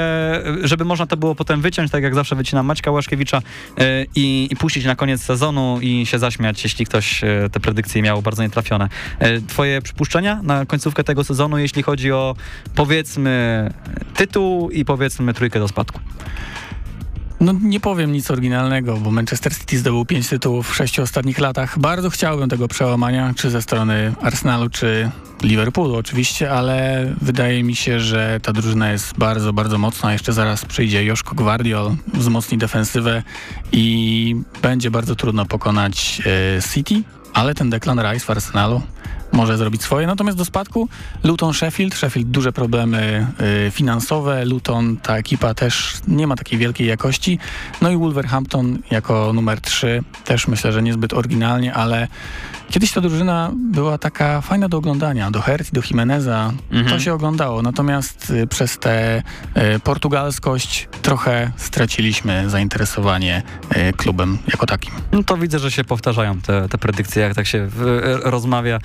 [0.63, 3.43] żeby można to było potem wyciąć, tak jak zawsze wycinam Maćka Łaszkiewicza
[4.15, 8.23] i, i puścić na koniec sezonu i się zaśmiać, jeśli ktoś e, te predykcje miał
[8.23, 8.89] bardzo nietrafione.
[9.19, 12.37] E, twoje przypuszczenia na końcówkę tego sezonu, jeśli chodzi o
[12.75, 13.71] powiedzmy
[14.15, 16.01] tytuł i powiedzmy trójkę do spadku.
[17.41, 21.79] No nie powiem nic oryginalnego, bo Manchester City zdobył pięć tytułów w sześciu ostatnich latach.
[21.79, 25.11] Bardzo chciałbym tego przełamania, czy ze strony Arsenalu, czy
[25.43, 30.13] Liverpoolu oczywiście, ale wydaje mi się, że ta drużyna jest bardzo, bardzo mocna.
[30.13, 33.23] Jeszcze zaraz przyjdzie Joszko Gvardiol, wzmocni defensywę
[33.73, 36.23] i będzie bardzo trudno pokonać
[36.57, 37.03] e, City,
[37.35, 38.83] ale ten Declan Rice w Arsenalu
[39.33, 40.07] może zrobić swoje.
[40.07, 40.89] Natomiast do spadku
[41.25, 41.95] Luton Sheffield.
[41.95, 43.27] Sheffield duże problemy
[43.67, 44.45] y, finansowe.
[44.45, 47.39] Luton, ta ekipa też nie ma takiej wielkiej jakości.
[47.83, 52.09] No i Wolverhampton jako numer 3 też myślę, że niezbyt oryginalnie, ale
[52.71, 55.31] kiedyś ta drużyna była taka fajna do oglądania.
[55.31, 56.89] Do Herty, do Jimeneza Mhm.
[56.89, 57.63] to się oglądało.
[57.63, 59.23] Natomiast y, przez tę
[59.77, 63.43] y, portugalskość trochę straciliśmy zainteresowanie
[63.77, 64.93] y, klubem jako takim.
[65.13, 68.81] No to widzę, że się powtarzają te, te predykcje, jak tak się w, rozmawia e,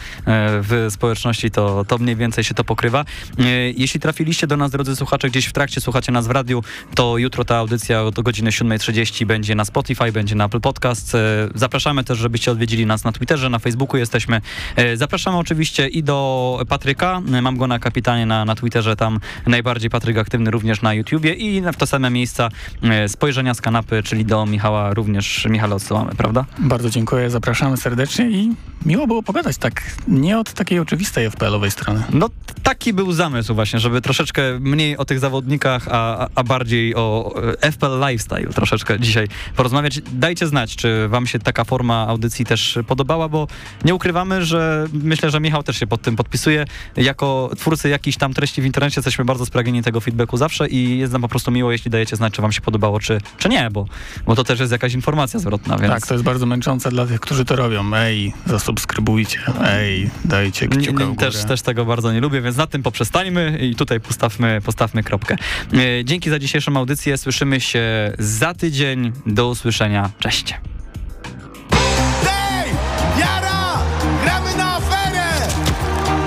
[0.61, 3.05] w społeczności, to, to mniej więcej się to pokrywa.
[3.39, 6.63] E, Jeśli trafiliście do nas, drodzy słuchacze, gdzieś w trakcie słuchacie nas w radiu,
[6.95, 11.15] to jutro ta audycja od godziny 7.30 będzie na Spotify, będzie na Apple Podcast.
[11.15, 11.19] E,
[11.55, 14.41] Zapraszamy też, żebyście odwiedzili nas na Twitterze, na Facebooku jesteśmy.
[14.75, 19.89] E, Zapraszamy oczywiście i do Patryka, mam go na kapitanie na, na Twitterze, tam najbardziej
[19.89, 22.49] Patryk aktywny również na YouTubie i w te same miejsca
[22.83, 26.45] e, spojrzenia z kanapy, czyli do Michała również, Michale odsyłamy, prawda?
[26.59, 28.51] Bardzo dziękuję, zapraszamy serdecznie i
[28.85, 32.03] miło było pogadać tak nie od takiej oczywistej FPL-owej strony.
[32.13, 32.29] No
[32.63, 37.33] taki był zamysł właśnie, żeby troszeczkę mniej o tych zawodnikach, a, a- a bardziej o
[37.63, 40.01] e, FPL lifestyle troszeczkę dzisiaj porozmawiać.
[40.13, 43.47] Dajcie znać, czy wam się taka forma audycji też podobała, bo
[43.85, 46.65] nie ukrywamy, że myślę, że Michał też się pod tym podpisuje.
[46.97, 51.13] Jako twórcy jakichś tam treści w internecie jesteśmy bardzo spragnieni tego feedbacku zawsze i jest
[51.13, 53.85] nam po prostu miło, jeśli dajecie znać, czy wam się podobało, czy, czy nie, bo,
[54.25, 55.93] bo to też jest jakaś informacja zwrotna, więc...
[55.93, 57.95] Tak, to jest bardzo męczące dla tych, którzy to robią.
[57.95, 62.83] Ej, zasubskrybujcie, ej, dajcie kciuka w też, też tego bardzo nie lubię, więc na tym
[62.83, 65.35] poprzestańmy i tutaj postawmy, postawmy kropkę.
[65.73, 67.17] E, Dzięki za dzisiejszą audycję.
[67.17, 69.11] Słyszymy się za tydzień.
[69.25, 70.09] Do usłyszenia.
[70.19, 70.53] Cześć.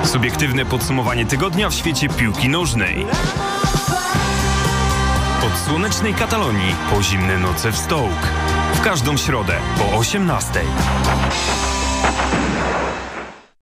[0.07, 3.07] Subiektywne podsumowanie tygodnia w świecie piłki nożnej.
[5.47, 8.29] Od słonecznej Katalonii po zimne noce w Stołk.
[8.75, 10.61] W każdą środę po 18.